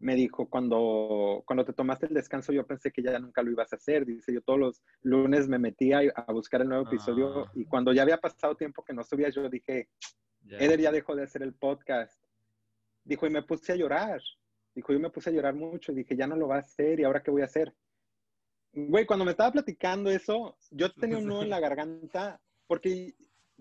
[0.00, 3.72] me dijo, cuando, cuando te tomaste el descanso, yo pensé que ya nunca lo ibas
[3.72, 4.06] a hacer.
[4.06, 7.52] Dice, yo todos los lunes me metía a, buscar el nuevo episodio ah.
[7.54, 9.88] y cuando ya había pasado tiempo que no subía, yo dije,
[10.48, 12.22] Eder ya dejó de hacer el podcast.
[13.04, 14.20] Dijo, y me puse a llorar.
[14.74, 15.92] Dijo, yo me puse a llorar mucho.
[15.92, 17.74] Dije, ya no lo va a hacer y ahora qué voy a hacer.
[18.72, 23.14] Güey, cuando me estaba platicando eso, yo tenía un nudo en la garganta porque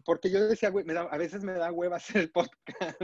[0.05, 3.01] porque yo decía, güey, a veces me da hueva hacer el podcast.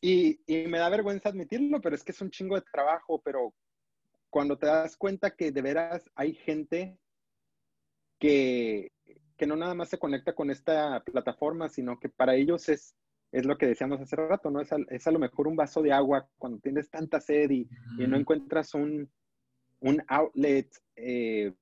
[0.00, 3.20] Y, y, me da vergüenza admitirlo, pero es que es un chingo de trabajo.
[3.24, 3.54] Pero
[4.30, 6.98] cuando te das cuenta que de veras hay gente
[8.18, 8.92] que,
[9.36, 12.94] que no nada más se conecta con esta plataforma, sino que para ellos es,
[13.32, 14.60] es lo que decíamos hace rato, ¿no?
[14.60, 17.68] Es a, es a lo mejor un vaso de agua cuando tienes tanta sed y,
[17.98, 19.10] y no encuentras un,
[19.80, 20.70] un outlet.
[20.96, 21.52] Eh,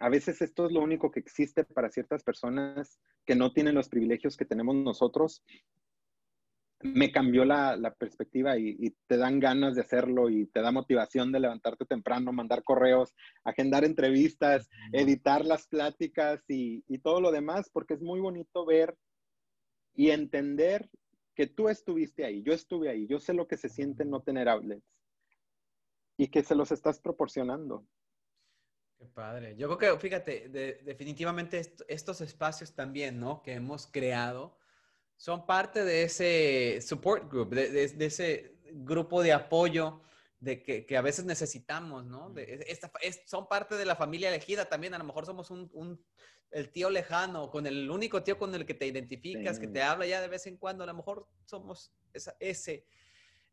[0.00, 3.90] a veces esto es lo único que existe para ciertas personas que no tienen los
[3.90, 5.44] privilegios que tenemos nosotros.
[6.82, 11.40] Me cambió la, perspectiva y, te dan ganas de hacerlo y te da motivación de
[11.40, 17.92] levantarte temprano, mandar correos, agendar entrevistas, editar las pláticas y, y todo lo demás, porque
[17.92, 18.96] es muy bonito ver
[19.94, 20.88] y entender
[21.34, 24.48] que tú estuviste ahí, yo estuve ahí, yo sé lo que se siente no tener
[24.48, 24.84] outlets
[26.16, 27.84] y que se los estás proporcionando.
[29.00, 29.56] Qué padre.
[29.56, 30.50] Yo creo que, fíjate,
[30.84, 33.42] definitivamente estos espacios también, ¿no?
[33.42, 34.58] Que hemos creado
[35.16, 40.02] son parte de ese support group, de, ese grupo de apoyo
[40.38, 42.34] de que, a veces necesitamos, ¿no?
[43.24, 44.92] son parte de la familia elegida también.
[44.92, 46.04] A lo mejor somos un,
[46.50, 50.04] el tío lejano, con el único tío con el que te identificas, que te habla
[50.04, 50.84] ya de vez en cuando.
[50.84, 52.84] A lo mejor somos esa, ese,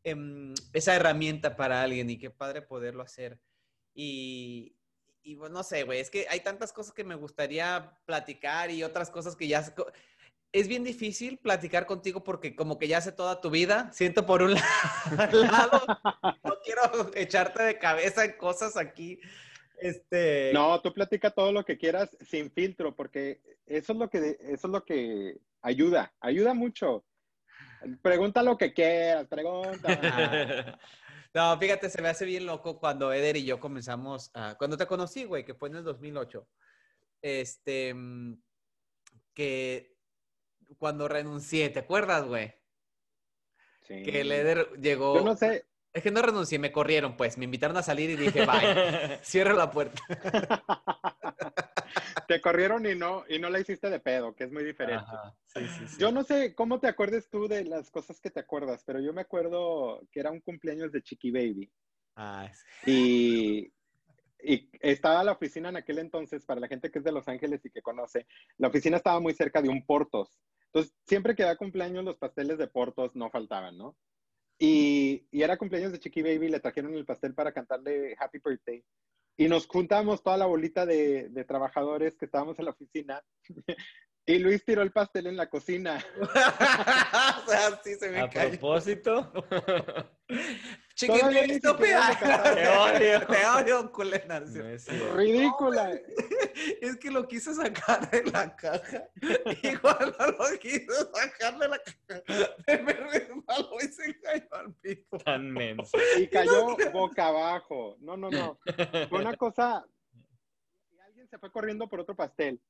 [0.04, 3.40] em, esa herramienta para alguien y qué padre poderlo hacer.
[3.94, 4.77] Y,
[5.28, 8.82] y bueno, no sé, güey, es que hay tantas cosas que me gustaría platicar y
[8.82, 9.62] otras cosas que ya...
[10.52, 13.92] Es bien difícil platicar contigo porque como que ya sé toda tu vida.
[13.92, 14.54] Siento por un
[15.52, 15.82] lado,
[16.42, 19.20] no quiero echarte de cabeza en cosas aquí.
[19.76, 20.50] Este...
[20.54, 24.66] No, tú platica todo lo que quieras sin filtro, porque eso es lo que, eso
[24.66, 27.04] es lo que ayuda, ayuda mucho.
[28.00, 30.78] Pregunta lo que quieras, pregunta.
[31.34, 34.86] No, fíjate, se me hace bien loco cuando Eder y yo comenzamos, a, cuando te
[34.86, 36.48] conocí, güey, que fue en el 2008,
[37.22, 38.40] este, mm,
[39.34, 39.96] que
[40.78, 42.54] cuando renuncié, ¿te acuerdas, güey?
[43.82, 44.02] Sí.
[44.02, 45.16] Que el Eder llegó...
[45.16, 45.66] Yo no sé.
[45.92, 49.54] Es que no renuncié, me corrieron, pues, me invitaron a salir y dije, bye, cierra
[49.54, 50.00] la puerta.
[52.28, 55.06] te corrieron y no, y no la hiciste de pedo, que es muy diferente.
[55.98, 59.14] Yo no sé cómo te acuerdes tú de las cosas que te acuerdas, pero yo
[59.14, 61.72] me acuerdo que era un cumpleaños de Chiqui Baby.
[62.16, 62.52] Ah,
[62.84, 63.72] y,
[64.42, 67.64] y estaba la oficina en aquel entonces, para la gente que es de Los Ángeles
[67.64, 68.26] y que conoce,
[68.58, 70.38] la oficina estaba muy cerca de un Portos.
[70.66, 73.96] Entonces, siempre que da cumpleaños, los pasteles de Portos no faltaban, ¿no?
[74.58, 78.84] Y, y, era cumpleaños de Chiqui Baby, le trajeron el pastel para cantarle Happy Birthday.
[79.40, 83.22] Y nos juntamos toda la bolita de, trabajadores que estábamos en la oficina.
[84.28, 86.04] Y Luis tiró el pastel en la cocina.
[86.20, 89.32] o sea, sí se me A propósito.
[90.94, 93.26] Chiquitito, Te odio.
[93.26, 94.40] Te odio, culena.
[95.14, 95.98] Ridícula.
[96.82, 99.08] Es que lo quise sacar de la caja.
[99.62, 102.56] Igual no lo quise sacar de la caja.
[102.66, 105.18] Me resbaló y se cayó al piso.
[105.24, 105.96] Tan menso.
[106.18, 107.96] Y cayó boca abajo.
[108.00, 108.58] No, no, no.
[109.08, 109.86] Fue una cosa.
[110.90, 112.60] Y alguien se fue corriendo por otro pastel.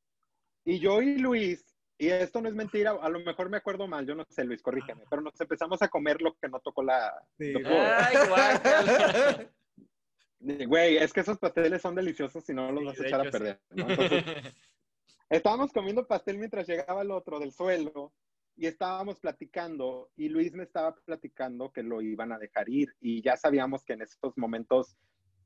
[0.65, 1.65] Y yo y Luis,
[1.99, 4.63] y esto no es mentira, a lo mejor me acuerdo mal, yo no sé, Luis,
[4.63, 7.13] corrígeme, pero nos empezamos a comer lo que no tocó la...
[7.39, 7.53] Sí.
[7.53, 7.69] tocó.
[7.71, 9.51] Ay, guácala.
[10.41, 13.23] Güey, es que esos pasteles son deliciosos y no los Sí, vas a echar a
[13.25, 13.61] hecho, perder.
[13.71, 13.91] ¿no?
[13.91, 14.25] Entonces,
[15.31, 18.13] estábamos comiendo pastel mientras llegaba el otro del suelo
[18.57, 23.21] y estábamos platicando y Luis me estaba platicando que lo iban a dejar ir y
[23.23, 24.97] ya sabíamos que en estos momentos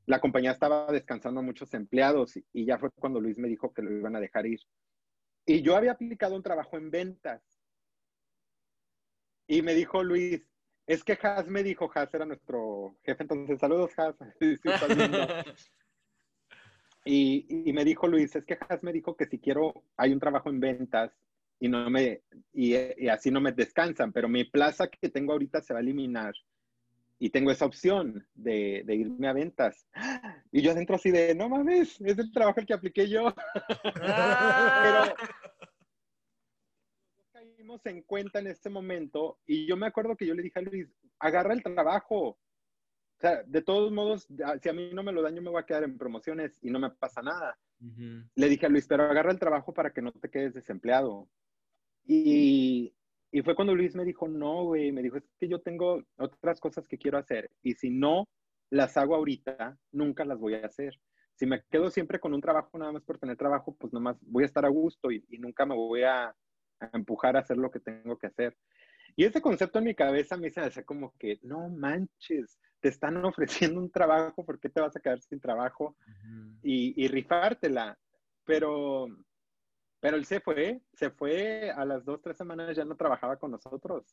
[0.05, 3.73] la compañía estaba descansando a muchos empleados y, y ya fue cuando Luis me dijo
[3.73, 4.59] que lo iban a dejar ir.
[5.45, 7.41] Y yo había aplicado un trabajo en ventas
[9.47, 10.41] y me dijo Luis,
[10.87, 13.91] es que Has me dijo, Has era nuestro jefe, entonces saludos.
[14.39, 14.57] Sí,
[14.95, 15.17] viendo.
[17.05, 20.21] Y, y me dijo Luis, es que Has me dijo que si quiero, hay un
[20.21, 21.11] trabajo en ventas
[21.59, 22.21] y no me,
[22.53, 25.83] y, y así no me descansan, pero mi plaza que tengo ahorita se va a
[25.83, 26.33] eliminar
[27.19, 29.87] y tengo esa opción de, de irme a ventas.
[30.51, 33.33] Y yo adentro así de, no mames, es el trabajo el que apliqué yo.
[34.05, 35.13] Ah.
[35.15, 35.29] Pero
[37.31, 40.63] caímos en cuenta en este momento y yo me acuerdo que yo le dije a
[40.63, 40.89] Luis,
[41.19, 42.29] agarra el trabajo.
[42.29, 45.49] O sea, de todos modos, ah, si a mí no me lo dan, yo me
[45.49, 47.57] voy a quedar en promociones y no me pasa nada.
[48.35, 51.27] Le dije a Luis, pero agarra el trabajo para que no te quedes desempleado.
[52.05, 52.93] Y,
[53.33, 56.59] y fue cuando Luis me dijo, no, güey, me dijo, es que yo tengo otras
[56.59, 58.27] cosas que quiero hacer y si no
[58.69, 60.99] las hago ahorita, nunca las voy a hacer.
[61.33, 64.43] Si me quedo siempre con un trabajo nada más por tener trabajo, pues nomás voy
[64.43, 67.71] a estar a gusto y, y nunca me voy a, a empujar a hacer lo
[67.71, 68.55] que tengo que hacer.
[69.15, 73.79] Y ese concepto en mi cabeza me hacer como que, no manches, te están ofreciendo
[73.79, 75.95] un trabajo, ¿por qué te vas a quedar sin trabajo?
[76.01, 76.59] Ujú.
[76.61, 77.97] y, y rifártela.
[78.45, 79.07] Pero,
[80.03, 83.51] pero él se fue, se fue a las dos, tres semanas, ya no trabajaba con
[83.51, 84.03] nosotros.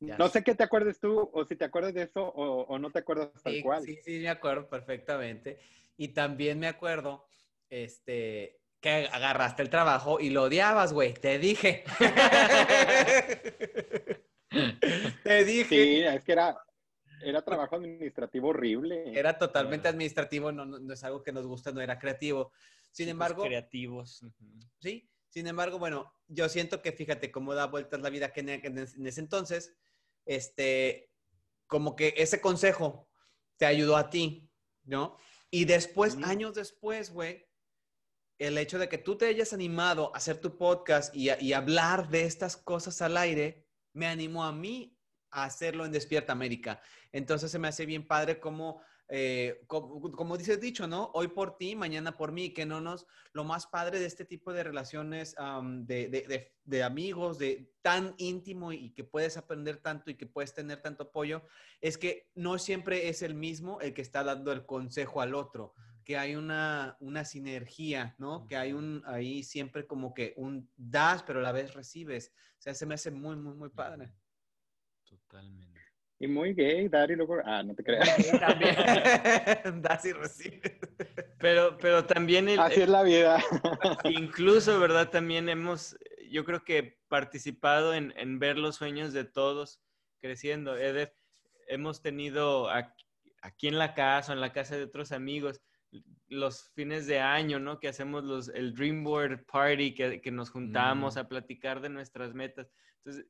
[0.00, 2.78] Ya No sé qué te acuerdes tú, o si te acuerdas de eso, o, o
[2.78, 3.84] no te acuerdas tal Sí, cual.
[3.84, 5.60] sí, sí, me acuerdo perfectamente.
[5.98, 7.26] Y también me acuerdo,
[7.68, 11.12] este, que agarraste el trabajo y lo odiabas, güey.
[11.12, 11.84] Te dije.
[15.22, 15.68] Te dije.
[15.68, 16.56] Sí, es que era,
[17.22, 19.18] era trabajo administrativo horrible.
[19.18, 22.52] Era totalmente administrativo, no, no- no es algo que nos gusta, no era creativo.
[22.92, 24.24] Sin Chicos embargo, creativos.
[24.80, 28.48] Sí, sin embargo, bueno, yo siento que fíjate cómo da vueltas la vida que en,
[28.48, 29.74] en ese- en ese entonces,
[30.26, 31.10] este,
[31.66, 33.08] como que ese consejo
[33.56, 34.50] te ayudó a ti,
[34.84, 35.16] ¿no?
[35.50, 36.20] Y después, Sí.
[36.24, 37.46] años después, güey,
[38.38, 41.52] el hecho de que tú te hayas animado a hacer tu podcast y, a- y
[41.52, 44.96] hablar de estas cosas al aire, me animó a mí
[45.30, 46.80] hacerlo en Despierta América.
[47.12, 51.10] Entonces se me hace bien padre como, eh, como, como dice el dicho, ¿no?
[51.14, 54.52] Hoy por ti, mañana por mí, que no nos, lo más padre de este tipo
[54.52, 60.10] de relaciones de, de- de- de amigos, de tan íntimo y que puedes aprender tanto
[60.10, 61.42] y que puedes tener tanto apoyo,
[61.80, 65.74] es que no siempre es el mismo el que está dando el consejo al otro,
[66.04, 68.46] que hay una, una sinergia, ¿no?
[68.46, 72.32] Que hay un, ahí siempre como que un das, pero a la vez recibes.
[72.58, 74.12] O sea, se me hace muy, muy, muy padre.
[75.10, 75.80] Totalmente.
[76.18, 78.08] Y muy gay, dar y luego, ah, no te creas.
[78.40, 78.74] También
[79.82, 80.60] das y recibes.
[81.38, 83.42] Pero, pero también el, Así es la vida.
[84.04, 85.08] Incluso, ¿verdad?
[85.08, 85.96] También hemos,
[86.30, 89.80] yo creo que participado en, en ver los sueños de todos
[90.20, 90.76] creciendo.
[90.76, 91.12] Edith,
[91.68, 93.06] hemos tenido aquí,
[93.40, 95.62] aquí en la casa o en la casa de otros amigos
[96.28, 97.80] los fines de año, ¿no?
[97.80, 101.18] Que hacemos los, el Dream Board Party, que, que nos juntamos Mm.
[101.18, 102.70] a platicar de nuestras metas.
[102.98, 103.26] Entonces,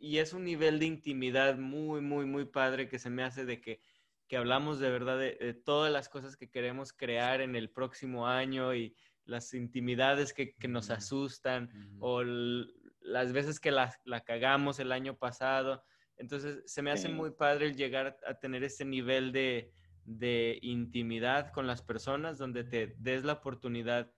[0.00, 3.60] y es un nivel de intimidad muy, muy, muy padre que se me hace de
[3.60, 3.80] que,
[4.26, 8.26] que hablamos de verdad de, de todas las cosas que queremos crear en el próximo
[8.26, 14.78] año y las intimidades que, que nos asustan o las veces que la, la cagamos
[14.80, 15.84] el año pasado.
[16.16, 17.14] Entonces, se me hace Sí.
[17.14, 19.72] muy padre el llegar a tener ese nivel de,
[20.04, 24.12] de intimidad con las personas donde te des la oportunidad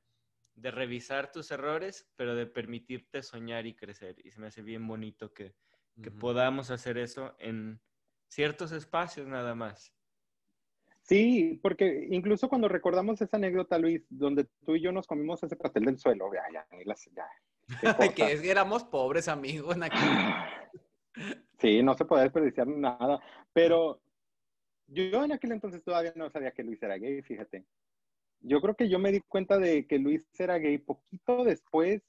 [0.62, 4.14] de revisar tus errores, pero de permitirte soñar y crecer.
[4.24, 5.54] Y se me hace bien bonito que,
[6.00, 7.80] que podamos hacer eso en
[8.28, 9.92] ciertos espacios nada más.
[11.02, 15.56] Sí, porque incluso cuando recordamos esa anécdota, Luis, donde tú y yo nos comimos ese
[15.56, 16.66] pastel del suelo, ya, ya,
[17.12, 17.26] ya,
[18.14, 19.98] que es que éramos pobres amigos en aquel-
[21.58, 23.20] Sí, no se puede desperdiciar nada.
[23.52, 24.00] Pero
[24.86, 27.66] yo en aquel entonces todavía no sabía que Luis era gay, fíjate.
[28.42, 32.02] Yo creo que yo me di cuenta de que Luis era gay poquito después.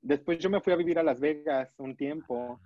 [0.00, 2.60] Después yo me fui a vivir a Las Vegas un tiempo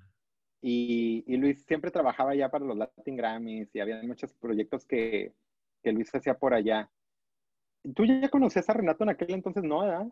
[0.61, 5.33] y, y Luis siempre trabajaba ya para los Latin Grammys y había muchos proyectos que,
[5.83, 6.91] que Luis hacía por allá.
[7.95, 9.63] ¿Tú ya conocías a Renato en aquel entonces?
[9.63, 10.07] No, ¿verdad?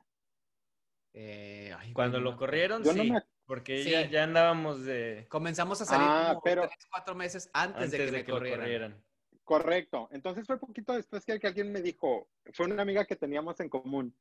[1.14, 3.90] Eh, ay, Cuando lo corrieron, Yo no sí, me porque Sí.
[3.90, 7.90] ya, ya andábamos de Comenzamos a salir Ah, como pero- tres, cuatro meses antes, antes
[7.92, 8.60] de que de me que lo corrieran.
[8.60, 9.04] corrieran.
[9.46, 10.08] Correcto.
[10.10, 14.12] Entonces fue poquito después que, alguien me dijo, fue una amiga que teníamos en común,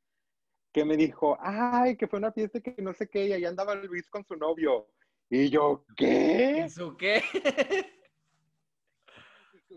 [0.72, 3.74] que me dijo, ay, que fue una fiesta que no sé qué, y ahí andaba
[3.74, 4.86] Luis con su novio.
[5.28, 6.58] Y yo, ¿qué?
[6.60, 7.24] ¿Con su qué?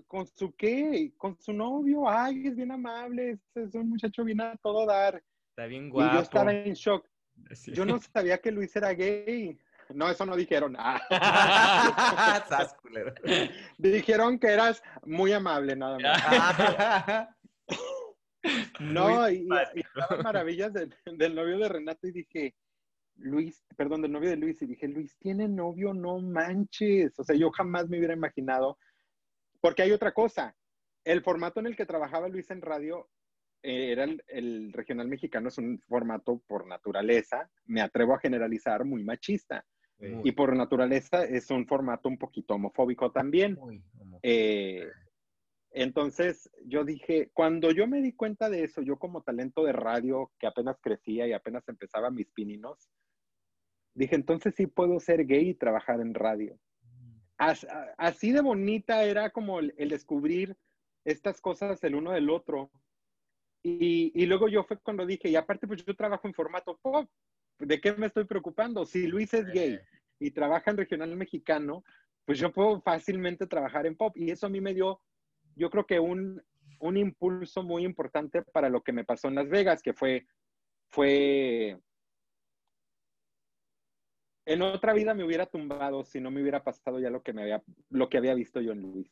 [0.08, 1.14] ¿Con su qué?
[1.18, 2.08] Con su novio.
[2.08, 5.24] Ay, es bien amable, es, es un muchacho bien a todo dar.
[5.50, 6.14] Está bien Y guapo.
[6.14, 7.08] yo estaba en shock.
[7.54, 7.72] Sí.
[7.72, 9.58] Yo no sabía que Luis era gay.
[9.94, 10.76] No, eso no dijeron.
[10.78, 11.00] Ah,
[13.78, 17.28] dijeron que eras muy amable, nada más.
[18.80, 22.56] No, Muy y, y estaban maravillas del, del novio de Renato y dije,
[23.16, 27.20] Luis, perdón, del novio de Luis, y dije, Luis tiene novio, no manches.
[27.20, 28.78] O sea, yo jamás me hubiera imaginado,
[29.60, 30.56] porque hay otra cosa.
[31.04, 33.10] El formato en el que trabajaba Luis en radio
[33.62, 38.86] eh, era el, el regional mexicano, es un formato por naturaleza, me atrevo a generalizar,
[38.86, 39.66] muy machista.
[40.00, 43.56] Muy, Y por naturaleza es un formato un poquito homofóbico también.
[43.56, 44.20] muy homofóbico.
[44.24, 44.88] Eh,
[45.72, 50.32] entonces yo dije, cuando yo me di cuenta de eso, yo como talento de radio
[50.39, 52.89] que apenas crecía y apenas empezaba mis pininos,
[53.93, 56.58] dije, entonces sí puedo ser gay y trabajar en radio.
[57.38, 60.58] As- a- así de bonita era como el, el descubrir
[61.06, 62.72] estas cosas el uno del otro.
[63.62, 67.10] Y, y luego yo fue cuando dije, y aparte pues yo trabajo en formato pop,
[67.60, 68.86] ¿de qué me estoy preocupando?
[68.86, 69.80] Si Luis es gay
[70.20, 71.84] y trabaja en regional mexicano,
[72.26, 74.16] pues yo puedo fácilmente trabajar en pop.
[74.18, 75.01] Y eso a mí me dio,
[75.55, 76.41] yo creo que un,
[76.80, 80.28] un impulso muy importante para lo que me pasó en Las Vegas, que fue,
[80.89, 81.80] fue,
[84.45, 87.43] en otra vida me hubiera tumbado si no me hubiera pasado ya lo que me
[87.43, 89.12] había, lo que había visto yo en Luis.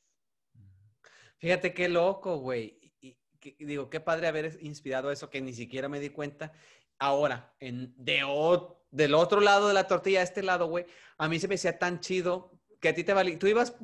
[1.39, 2.77] Fíjate qué loco, güey.
[2.81, 6.09] Y, y- que- y digo, qué padre haber inspirado eso que ni siquiera me di
[6.09, 6.53] cuenta.
[6.99, 10.85] Ahora, en, de, o- del otro lado de la tortilla, a este lado, güey,
[11.17, 13.37] a mí se me hacía tan chido que a ti te valía.
[13.37, 13.75] Tú ibas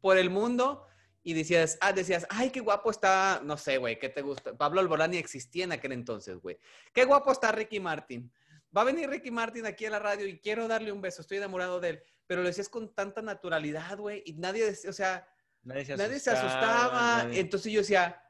[0.00, 0.86] por el mundo
[1.22, 4.56] y decías, ah, decías, ay, qué guapo está, no sé, güey, ¿qué te gusta?
[4.56, 6.58] Pablo Alborán ni existía en aquel entonces, güey.
[6.92, 8.32] Qué guapo está Ricky Martin.
[8.76, 11.38] Va a venir Ricky Martin aquí a la radio y quiero darle un beso, estoy
[11.38, 12.02] enamorado de él.
[12.26, 15.26] Pero lo decías con tanta naturalidad, güey, y nadie, o sea,
[15.62, 16.84] Nadie se nadie se asustaba.
[16.84, 17.24] asustaba.
[17.24, 18.22] nadie- Entonces yo decía,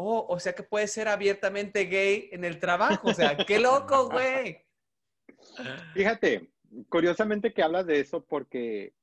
[0.00, 3.08] oh, o sea que puede ser abiertamente gay en el trabajo.
[3.08, 4.64] O sea, qué loco, güey.
[5.94, 6.50] Fíjate,
[6.88, 8.94] curiosamente que hablas de eso porque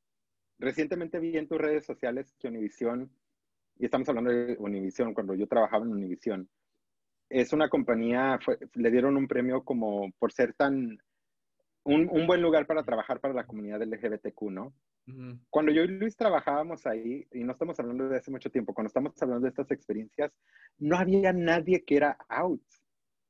[0.60, 3.12] recientemente vi en tus redes sociales que Univision,
[3.78, 6.50] y estamos hablando de Univision, cuando yo trabajaba en Univision,
[7.30, 8.40] es una compañía,
[8.74, 10.98] le dieron un premio como por ser tan,
[11.88, 14.74] un, un buen lugar para trabajar para la comunidad LGBTQ, ¿no?
[15.50, 18.88] Cuando yo y Luis trabajábamos ahí, y no estamos hablando de hace mucho tiempo, cuando
[18.88, 20.32] estamos hablando de estas experiencias,
[20.78, 22.62] no había nadie que era out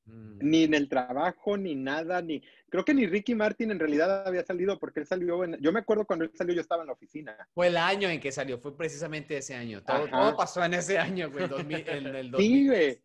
[0.08, 0.38] Mm.
[0.40, 2.42] ni en el trabajo, ni nada, ni...
[2.70, 5.58] Creo que ni Ricky Martin en realidad había salido porque él salió en...
[5.60, 7.36] Yo me acuerdo cuando él salió, yo estaba en la oficina.
[7.54, 9.82] Fue el año en que salió, fue precisamente ese año.
[9.82, 13.00] Todo, todo pasó en ese año, güey, 2000 en el 2000.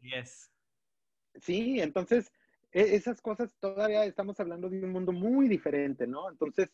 [1.36, 2.32] Sí, entonces
[2.74, 6.30] esas cosas todavía estamos hablando de un mundo muy diferente, ¿no?
[6.30, 6.70] Entonces,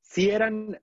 [0.00, 0.80] sí eran...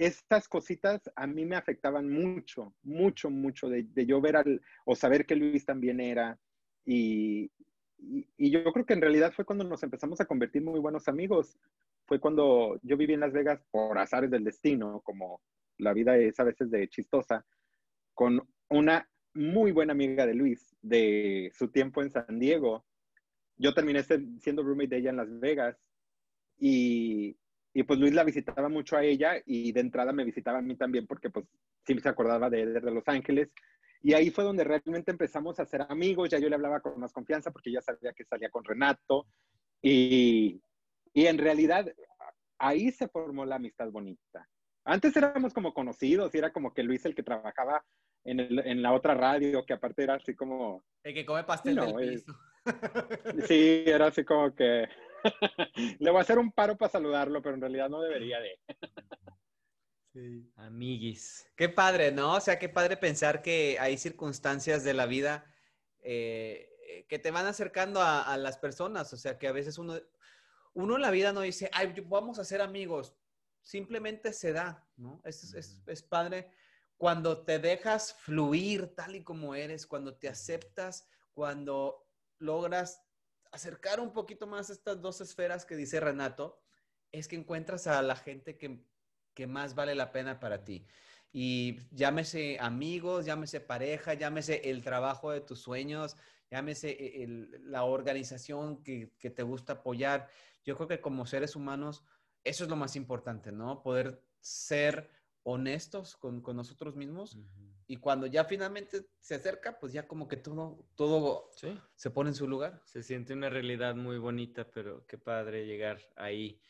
[0.00, 4.94] Estas cositas a mí me afectaban mucho, mucho, mucho de, de yo ver al, o
[4.94, 6.38] saber que Luis también era.
[6.84, 7.50] Y,
[7.98, 11.08] y, y yo creo que en realidad fue cuando nos empezamos a convertir muy buenos
[11.08, 11.58] amigos.
[12.06, 15.42] Fue cuando yo viví en Las Vegas por azares del destino, como
[15.78, 17.44] la vida es a veces de chistosa,
[18.14, 22.86] con una muy buena amiga de Luis de su tiempo en San Diego.
[23.58, 25.76] Yo terminé siendo roommate de ella en Las Vegas
[26.58, 27.36] y,
[27.74, 30.76] y pues Luis la visitaba mucho a ella y de entrada me visitaba a mí
[30.76, 31.46] también porque pues
[31.86, 33.50] sí se acordaba de, de Los Ángeles.
[34.02, 37.12] Y ahí fue donde realmente empezamos a ser amigos, ya yo le hablaba con más
[37.12, 39.26] confianza porque ya sabía que salía con Renato
[39.82, 40.60] y,
[41.12, 41.86] y en realidad
[42.58, 44.48] ahí se formó la amistad bonita.
[44.84, 47.84] Antes éramos como conocidos y era como que Luis el que trabajaba
[48.24, 51.76] en, el- en la otra radio, que aparte era así como, El que come pastel
[51.76, 52.38] No, del es- piso.
[53.46, 54.88] Sí, era así como que
[55.98, 58.58] le voy a hacer un paro para saludarlo, pero en realidad no debería de.
[60.56, 61.48] Amiguis.
[61.56, 62.34] Qué padre, ¿no?
[62.34, 65.44] O sea, qué padre pensar que hay circunstancias de la vida
[66.00, 69.12] eh, que te van acercando a, a las personas.
[69.12, 69.94] O sea, que a veces uno,
[70.74, 73.14] uno en la vida no dice, ay, vamos a ser amigos.
[73.62, 75.20] Simplemente se da, ¿no?
[75.24, 76.50] Es, es, es padre
[76.98, 82.07] cuando te dejas fluir tal y como eres, cuando te aceptas, cuando
[82.38, 83.02] logras
[83.52, 86.60] acercar un poquito más estas dos esferas que dice Renato,
[87.12, 88.84] es que encuentras a la gente que,
[89.34, 90.86] que más vale la pena para ti.
[91.32, 96.16] Y llámese amigos, llámese pareja, llámese el trabajo de tus sueños,
[96.50, 100.28] llámese e, el- la organización que, que te gusta apoyar.
[100.64, 102.04] Yo creo que como seres humanos,
[102.44, 103.82] eso es lo más importante, ¿no?
[103.82, 105.10] Poder ser
[105.42, 107.38] honestos con, con nosotros mismos
[107.90, 111.50] y cuando ya finalmente se acerca, pues ya como que todo, todo
[111.94, 112.82] se pone en su lugar.
[112.84, 116.60] Se siente una realidad muy bonita, pero qué padre llegar ahí.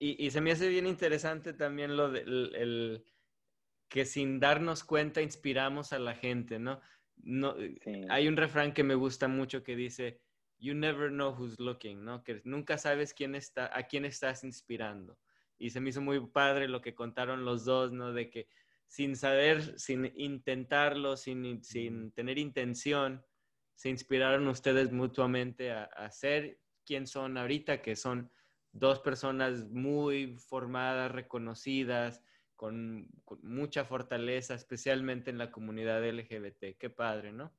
[0.00, 3.00] Y, se me hace bien interesante también lo de
[3.88, 6.80] que sin darnos cuenta inspiramos a la gente, ¿no?
[7.14, 7.54] no
[8.08, 10.20] Hay un refrán que me gusta mucho que dice,
[10.58, 12.24] you never know who's looking, ¿no?
[12.24, 15.16] Que nunca sabes quién está, a quién estás inspirando.
[15.58, 18.12] Y se me hizo muy padre lo que contaron los dos, ¿no?
[18.12, 18.48] De que
[18.86, 23.24] sin saber, sin intentarlo, sin, sin tener intención,
[23.74, 28.30] se inspiraron ustedes mutuamente a, ser quien son ahorita, que son
[28.72, 32.22] dos personas muy formadas, reconocidas,
[32.54, 33.06] con,
[33.42, 36.78] mucha fortaleza, especialmente en la comunidad LGBT.
[36.78, 37.52] Qué padre, ¿no?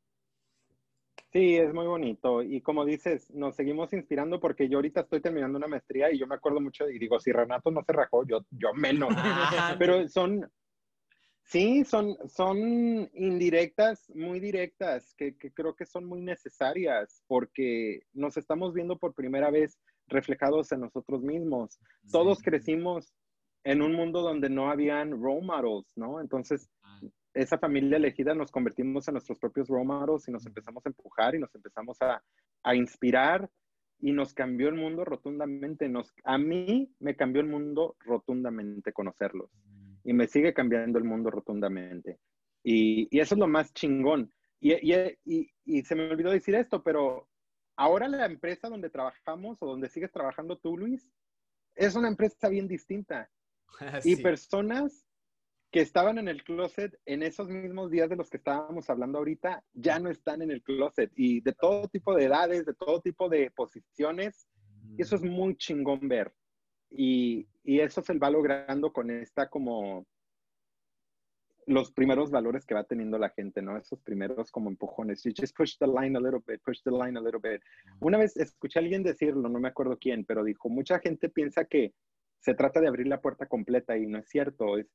[1.32, 2.41] Sí, es muy bonito.
[2.41, 6.25] Y como dices, nos seguimos inspirando porque yo ahorita estoy terminando una maestría y yo
[6.25, 9.09] me acuerdo mucho y digo, si Renato no se rajó, yo, yo menos.
[9.80, 10.49] Pero son,
[11.48, 18.74] Sí, son, son indirectas, muy directas, que, creo que son muy necesarias porque nos estamos
[18.74, 21.80] viendo por primera vez reflejados en nosotros mismos.
[22.12, 23.14] Todos crecimos
[23.64, 26.20] en un mundo donde no habían role models, ¿no?
[26.20, 27.00] Entonces, ah.
[27.34, 31.34] esa familia elegida nos convertimos en nuestros propios role models y nos empezamos a empujar
[31.34, 32.22] y nos empezamos a,
[32.64, 33.50] a inspirar
[34.02, 35.88] y nos cambió el mundo rotundamente.
[35.88, 39.50] Nos, a mí me cambió el mundo rotundamente conocerlos
[40.08, 42.18] y me sigue cambiando el mundo rotundamente.
[42.64, 44.32] Y, y eso es lo más chingón.
[44.62, 47.28] Y, y, y, se me olvidó decir esto, pero
[47.76, 51.12] ahora la empresa donde trabajamos o donde sigues trabajando tú, Luis,
[51.76, 53.30] es una empresa bien distinta.
[54.05, 55.05] Y personas
[55.72, 59.62] que estaban en el closet en esos mismos días de los que estábamos hablando ahorita,
[59.74, 63.28] ya no están en el closet y de todo tipo de edades, de todo tipo
[63.28, 64.47] de posiciones.
[64.97, 66.34] Y eso es muy chingón ver.
[66.90, 70.06] Y, y eso se va logrando con esta como
[71.68, 73.78] los primeros valores que va teniendo la gente, ¿no?
[73.78, 75.22] Esos primeros como empujones.
[75.24, 77.62] You just push the line a little bit, push the line a little bit.
[78.00, 81.66] Una vez escuché a alguien decirlo, no me acuerdo quién, pero dijo, mucha gente piensa
[81.66, 81.94] que
[82.40, 84.78] se trata de abrir la puerta completa y no es cierto.
[84.78, 84.88] Es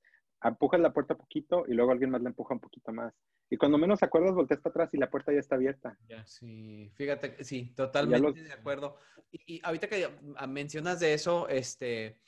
[0.48, 3.14] empujas la puerta poquito y luego alguien más la empuja un poquito más.
[3.50, 5.98] Y cuando menos acuerdas, volteas para atrás y la puerta ya está abierta.
[6.08, 8.96] Ya, sí, fíjate, sí, totalmente de acuerdo.
[9.30, 10.08] Y, ahorita que
[10.48, 12.18] mencionas de eso, este,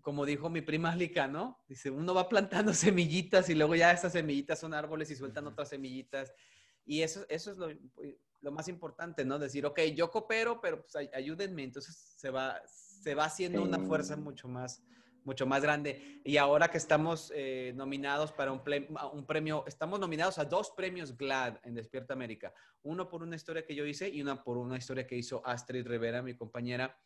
[0.00, 1.62] como dijo mi prima Lica, ¿no?
[1.68, 5.68] Dice, uno va plantando semillitas y luego ya esas semillitas son árboles y sueltan otras
[5.68, 6.34] semillitas.
[6.84, 7.68] Y eso, eso es lo,
[8.40, 9.38] lo, más importante, ¿no?
[9.38, 11.62] Decir, ok, yo coopero, pero pues ayúdenme.
[11.62, 14.82] Entonces se va, se va haciendo una fuerza mucho más,
[15.24, 16.20] mucho más grande.
[16.24, 18.62] Y ahora que estamos eh, nominados para un,
[19.12, 22.52] un, premio, estamos nominados a dos premios GLAD en Despierta América.
[22.82, 25.86] Uno por una historia que yo hice y una por una historia que hizo Astrid
[25.86, 26.98] Rivera, mi compañera.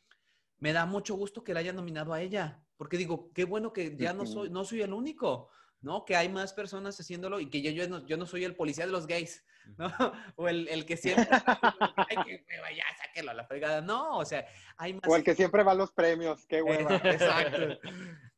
[0.59, 3.97] Me da mucho gusto que la haya nominado a ella, porque digo, qué bueno que
[3.97, 5.51] ya no soy, no soy el único.
[5.85, 6.07] ¿No?
[6.07, 8.87] Que hay más personas haciéndolo y que yo, yo, no, yo no soy el policía
[8.87, 9.45] de los gays,
[9.77, 9.87] ¿no?
[10.37, 11.29] O el, el que siempre,
[12.09, 13.83] ay, que ya, sáquelo a la fregada.
[13.83, 14.47] No, o sea,
[14.79, 15.03] hay más.
[15.07, 16.97] O el que siempre va a los premios, qué hueva.
[17.05, 17.79] exacto,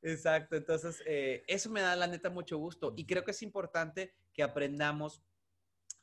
[0.03, 0.57] exacto.
[0.57, 4.43] Entonces, eh, eso me da la neta mucho gusto y creo que es importante que
[4.43, 5.23] aprendamos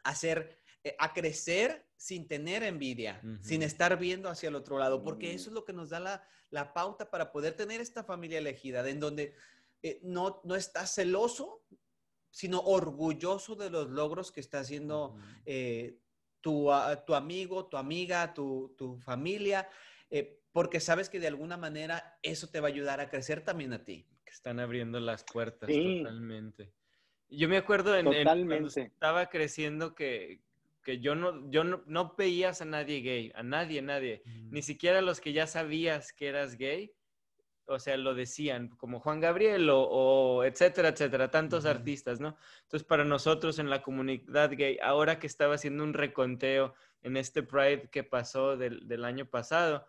[0.05, 5.03] a hacer, eh, a crecer sin tener envidia, sin estar viendo hacia el otro lado,
[5.03, 8.39] porque eso es lo que nos da la, la pauta para poder tener esta familia
[8.39, 9.35] elegida, en donde
[9.83, 11.61] eh, no, no estás celoso,
[12.31, 15.15] sino orgulloso de los logros que está haciendo
[15.45, 15.99] eh,
[16.39, 16.69] tu,
[17.05, 19.69] tu, amigo, tu amiga, tu, tu familia,
[20.09, 23.73] eh, porque sabes que de alguna manera eso te va a ayudar a crecer también
[23.73, 24.07] a ti.
[24.23, 26.71] Que están abriendo las puertas totalmente.
[27.27, 30.41] Yo me acuerdo en, cuando estaba creciendo que,
[30.83, 35.01] que yo no, yo no, no, veías a nadie gay, a nadie, nadie, ni siquiera
[35.01, 36.93] los que ya sabías que eras gay,
[37.65, 42.35] o sea, lo decían, como Juan Gabriel o, etcétera, etcétera, tantos artistas, ¿no?
[42.63, 47.43] Entonces, para nosotros en la comunidad gay, ahora que estaba haciendo un reconteo en este
[47.43, 49.87] Pride que pasó del, del año pasado,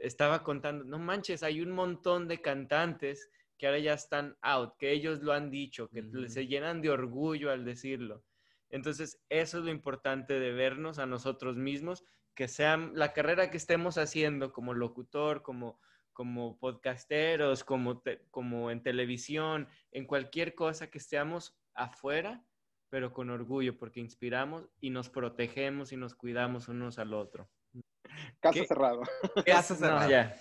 [0.00, 4.90] estaba contando, no manches, hay un montón de cantantes que ahora ya están out, que
[4.90, 8.24] ellos lo han dicho, que se llenan de orgullo al decirlo.
[8.70, 12.04] Entonces, eso es lo importante de vernos a nosotros mismos,
[12.34, 15.78] que sean la carrera que estemos haciendo como locutor, como
[16.12, 22.44] como podcasteros, como, como en televisión, en cualquier cosa que estemos afuera,
[22.88, 27.48] pero con orgullo, porque inspiramos y nos protegemos y nos cuidamos unos al otro.
[28.40, 29.02] Caso cerrado.
[29.46, 30.32] Caso cerrado.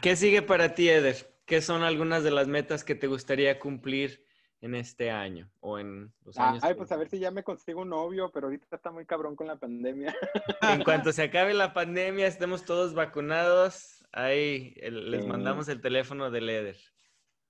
[0.00, 1.32] ¿Qué sigue para ti, Eder?
[1.44, 4.24] ¿Qué son algunas de las metas que te gustaría cumplir
[4.60, 6.64] en este año o en los ah, años?
[6.64, 9.36] Ay, pues a ver si ya me consigo un novio, pero ahorita está muy cabrón
[9.36, 10.14] con la pandemia.
[10.62, 16.40] En cuanto se acabe la pandemia, estemos todos vacunados, Ahí les mandamos el teléfono de
[16.40, 16.76] Leder.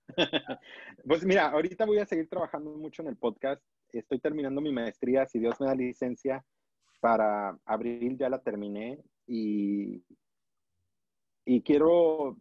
[1.05, 3.61] pues mira, ahorita voy a seguir trabajando mucho en el podcast.
[3.91, 6.43] estoy terminando mi maestría, si Dios me da licencia,
[6.99, 8.97] para abril ya la terminé
[9.27, 10.03] y,
[11.45, 12.37] y quiero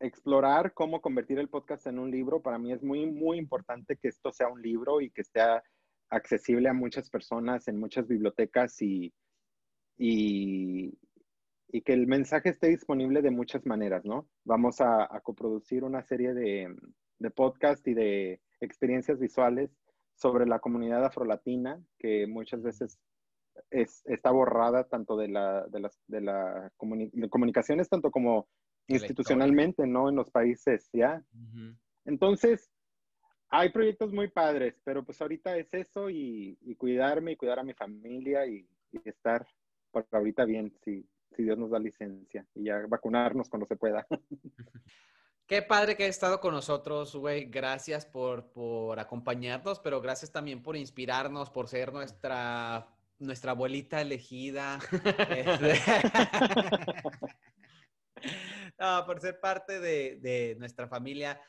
[0.00, 2.42] explorar cómo convertir el podcast en un libro.
[2.42, 5.40] Para mí es muy, muy importante que esto sea un libro y que esté
[6.08, 9.12] accesible a muchas personas en muchas bibliotecas y,
[9.96, 10.92] y,
[11.72, 14.28] y que el mensaje esté disponible de muchas maneras, ¿no?
[14.44, 16.74] Vamos a, coproducir una serie de,
[17.18, 19.70] de podcast y de experiencias visuales
[20.14, 22.98] sobre la comunidad afrolatina, que muchas veces
[23.70, 28.48] es, está borrada tanto de la, de las de la comunicaciones, tanto como
[28.88, 30.08] institucionalmente, ¿no?
[30.08, 31.24] En los países, ¿ya?
[32.04, 32.70] Entonces,
[33.48, 37.74] hay proyectos muy padres, pero pues ahorita es eso y, cuidarme y cuidar a mi
[37.74, 39.46] familia y, y estar
[39.90, 44.06] por ahorita bien, si, si Dios nos da licencia y ya vacunarnos cuando se pueda.
[45.50, 47.46] Qué padre que has estado con nosotros, güey.
[47.46, 52.86] Gracias por, por acompañarnos, pero gracias también por inspirarnos, por ser nuestra,
[53.18, 54.78] nuestra abuelita elegida.
[55.30, 55.74] Este,
[59.06, 61.40] por ser parte de, de, nuestra familia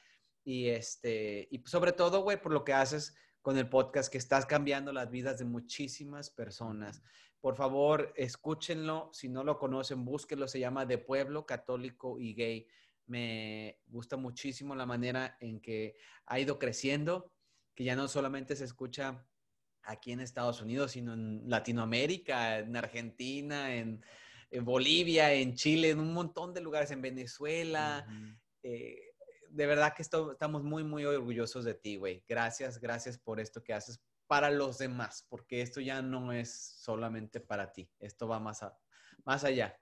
[0.44, 4.48] y, este, y sobre todo, güey, por lo que haces con el podcast, que estás
[4.48, 7.04] cambiando las vidas de muchísimas personas.
[7.42, 9.10] Por favor, escúchenlo.
[9.12, 10.48] Si no lo conocen, búsquenlo.
[10.48, 12.68] Se llama De Pueblo Católico y Gay
[13.08, 17.34] me gusta muchísimo la manera en que ha ido creciendo,
[17.76, 19.28] que ya no solamente se escucha
[19.84, 24.02] aquí en Estados Unidos, sino en Latinoamérica, en Argentina, en,
[24.64, 28.06] Bolivia, en Chile, en un montón de lugares, en Venezuela.
[28.64, 29.14] Eh,
[29.50, 32.24] de verdad que estamos muy, muy orgullosos de ti, güey.
[32.28, 34.02] Gracias, gracias por esto que haces
[34.32, 38.66] para los demás, porque esto ya no es solamente para ti, esto va más,
[39.26, 39.78] más allá.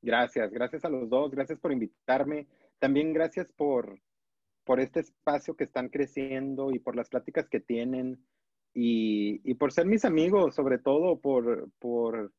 [0.00, 2.46] Gracias, gracias a los dos, gracias por invitarme.
[2.78, 4.00] También gracias por,
[4.62, 8.24] por este espacio que están creciendo y por las pláticas que tienen
[8.72, 12.32] y, y por ser mis amigos, sobre todo por, por,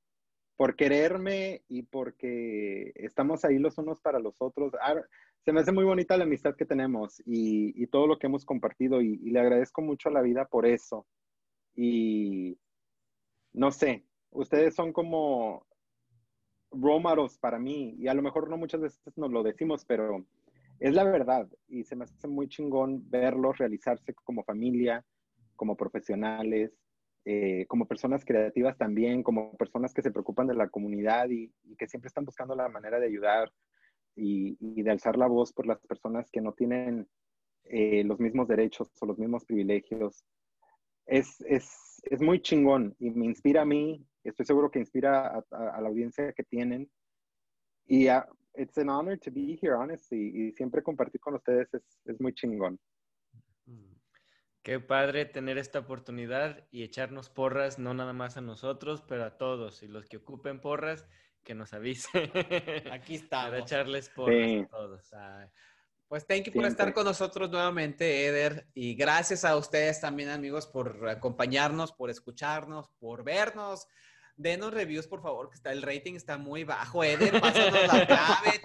[0.57, 4.73] por, quererme y porque estamos ahí los unos para los otros.
[4.81, 4.95] Ah,
[5.45, 9.01] se me hace muy bonita la amistad que tenemos y, todo lo que hemos compartido
[9.01, 11.07] y, y le agradezco mucho a la vida por eso.
[11.75, 12.57] Y
[13.53, 15.65] no sé, ustedes son como
[16.71, 20.25] rómaros para mí, y a lo mejor no muchas veces nos lo decimos, pero
[20.79, 25.03] es la verdad, y se me hace muy chingón verlos realizarse como familia,
[25.55, 26.71] como profesionales,
[27.29, 31.87] eh, como personas creativas también, como personas que se preocupan de la comunidad y, que
[31.87, 33.51] siempre están buscando la manera de ayudar
[34.15, 37.07] y, de alzar la voz por las personas que no tienen
[37.65, 40.23] eh, los mismos derechos o los mismos privilegios.
[41.05, 45.81] Es, es, es muy chingón y me inspira a mí estoy seguro que inspira a,
[45.81, 46.89] la audiencia que tienen.
[47.87, 48.23] Y uh,
[48.53, 50.31] it's an honor to be here, honestly.
[50.33, 52.79] Y siempre compartir con ustedes es, es muy chingón.
[54.67, 59.37] Qué padre tener esta oportunidad y echarnos porras, no nada más a nosotros, pero a
[59.37, 59.81] todos.
[59.81, 61.07] Y los que ocupen porras,
[61.41, 62.29] que nos avisen.
[62.91, 63.51] Aquí estamos.
[63.51, 65.09] Para echarles porras a todos.
[66.09, 68.67] Pues thank you por estar con nosotros nuevamente, Eder.
[68.73, 73.87] Y gracias a ustedes también, amigos, por acompañarnos, por escucharnos, por vernos
[74.37, 77.03] denos reviews, por favor, que está el rating está muy bajo.
[77.03, 78.61] Eder, pásanos la clave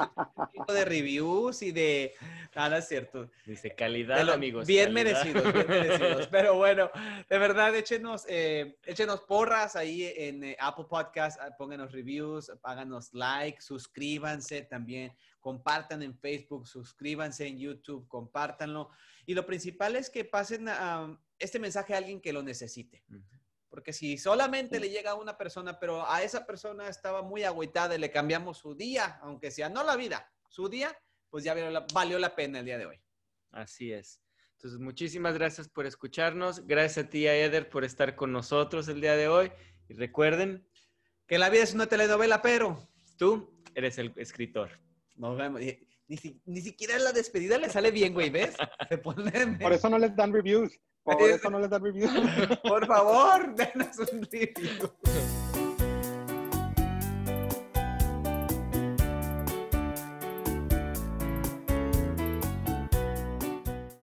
[0.73, 2.14] de reviews y de.
[2.55, 3.31] Nada, es cierto.
[3.47, 4.66] Dice calidad, amigos.
[4.66, 6.29] Bien merecidos, bien merecidos.
[6.29, 6.91] Pero bueno,
[7.29, 13.12] de verdad, échenos, eh, échenos porras ahí en eh, Apple Podcast, ah, pónganos reviews, háganos
[13.14, 18.91] like, suscríbanse también, compartan en Facebook, suscríbanse en YouTube, compártanlo.
[19.25, 20.68] Y lo principal es que pasen
[21.39, 23.03] este mensaje a alguien que lo necesite.
[23.73, 27.95] Porque si solamente le llega a una persona, pero a esa persona estaba muy agüitada
[27.95, 30.95] y le cambiamos su día, aunque sea no la vida, su día,
[31.31, 31.57] pues ya
[31.95, 33.01] valió la pena el día de hoy.
[33.51, 34.20] Así es.
[34.57, 36.66] Entonces, muchísimas gracias por escucharnos.
[36.66, 39.51] Gracias a ti, a Eder, por estar con nosotros el día de hoy.
[39.89, 40.68] Y recuerden
[41.27, 42.77] que la vida es una telenovela, pero
[43.16, 44.68] tú eres el escritor.
[45.16, 45.62] Nos vemos.
[46.45, 48.55] Ni, siquiera la despedida le sale bien, güey, ¿ves?
[48.91, 50.79] Se Por eso no les dan reviews.
[51.05, 52.09] Por eso no les da review.
[52.63, 54.91] Por favor, denos un review.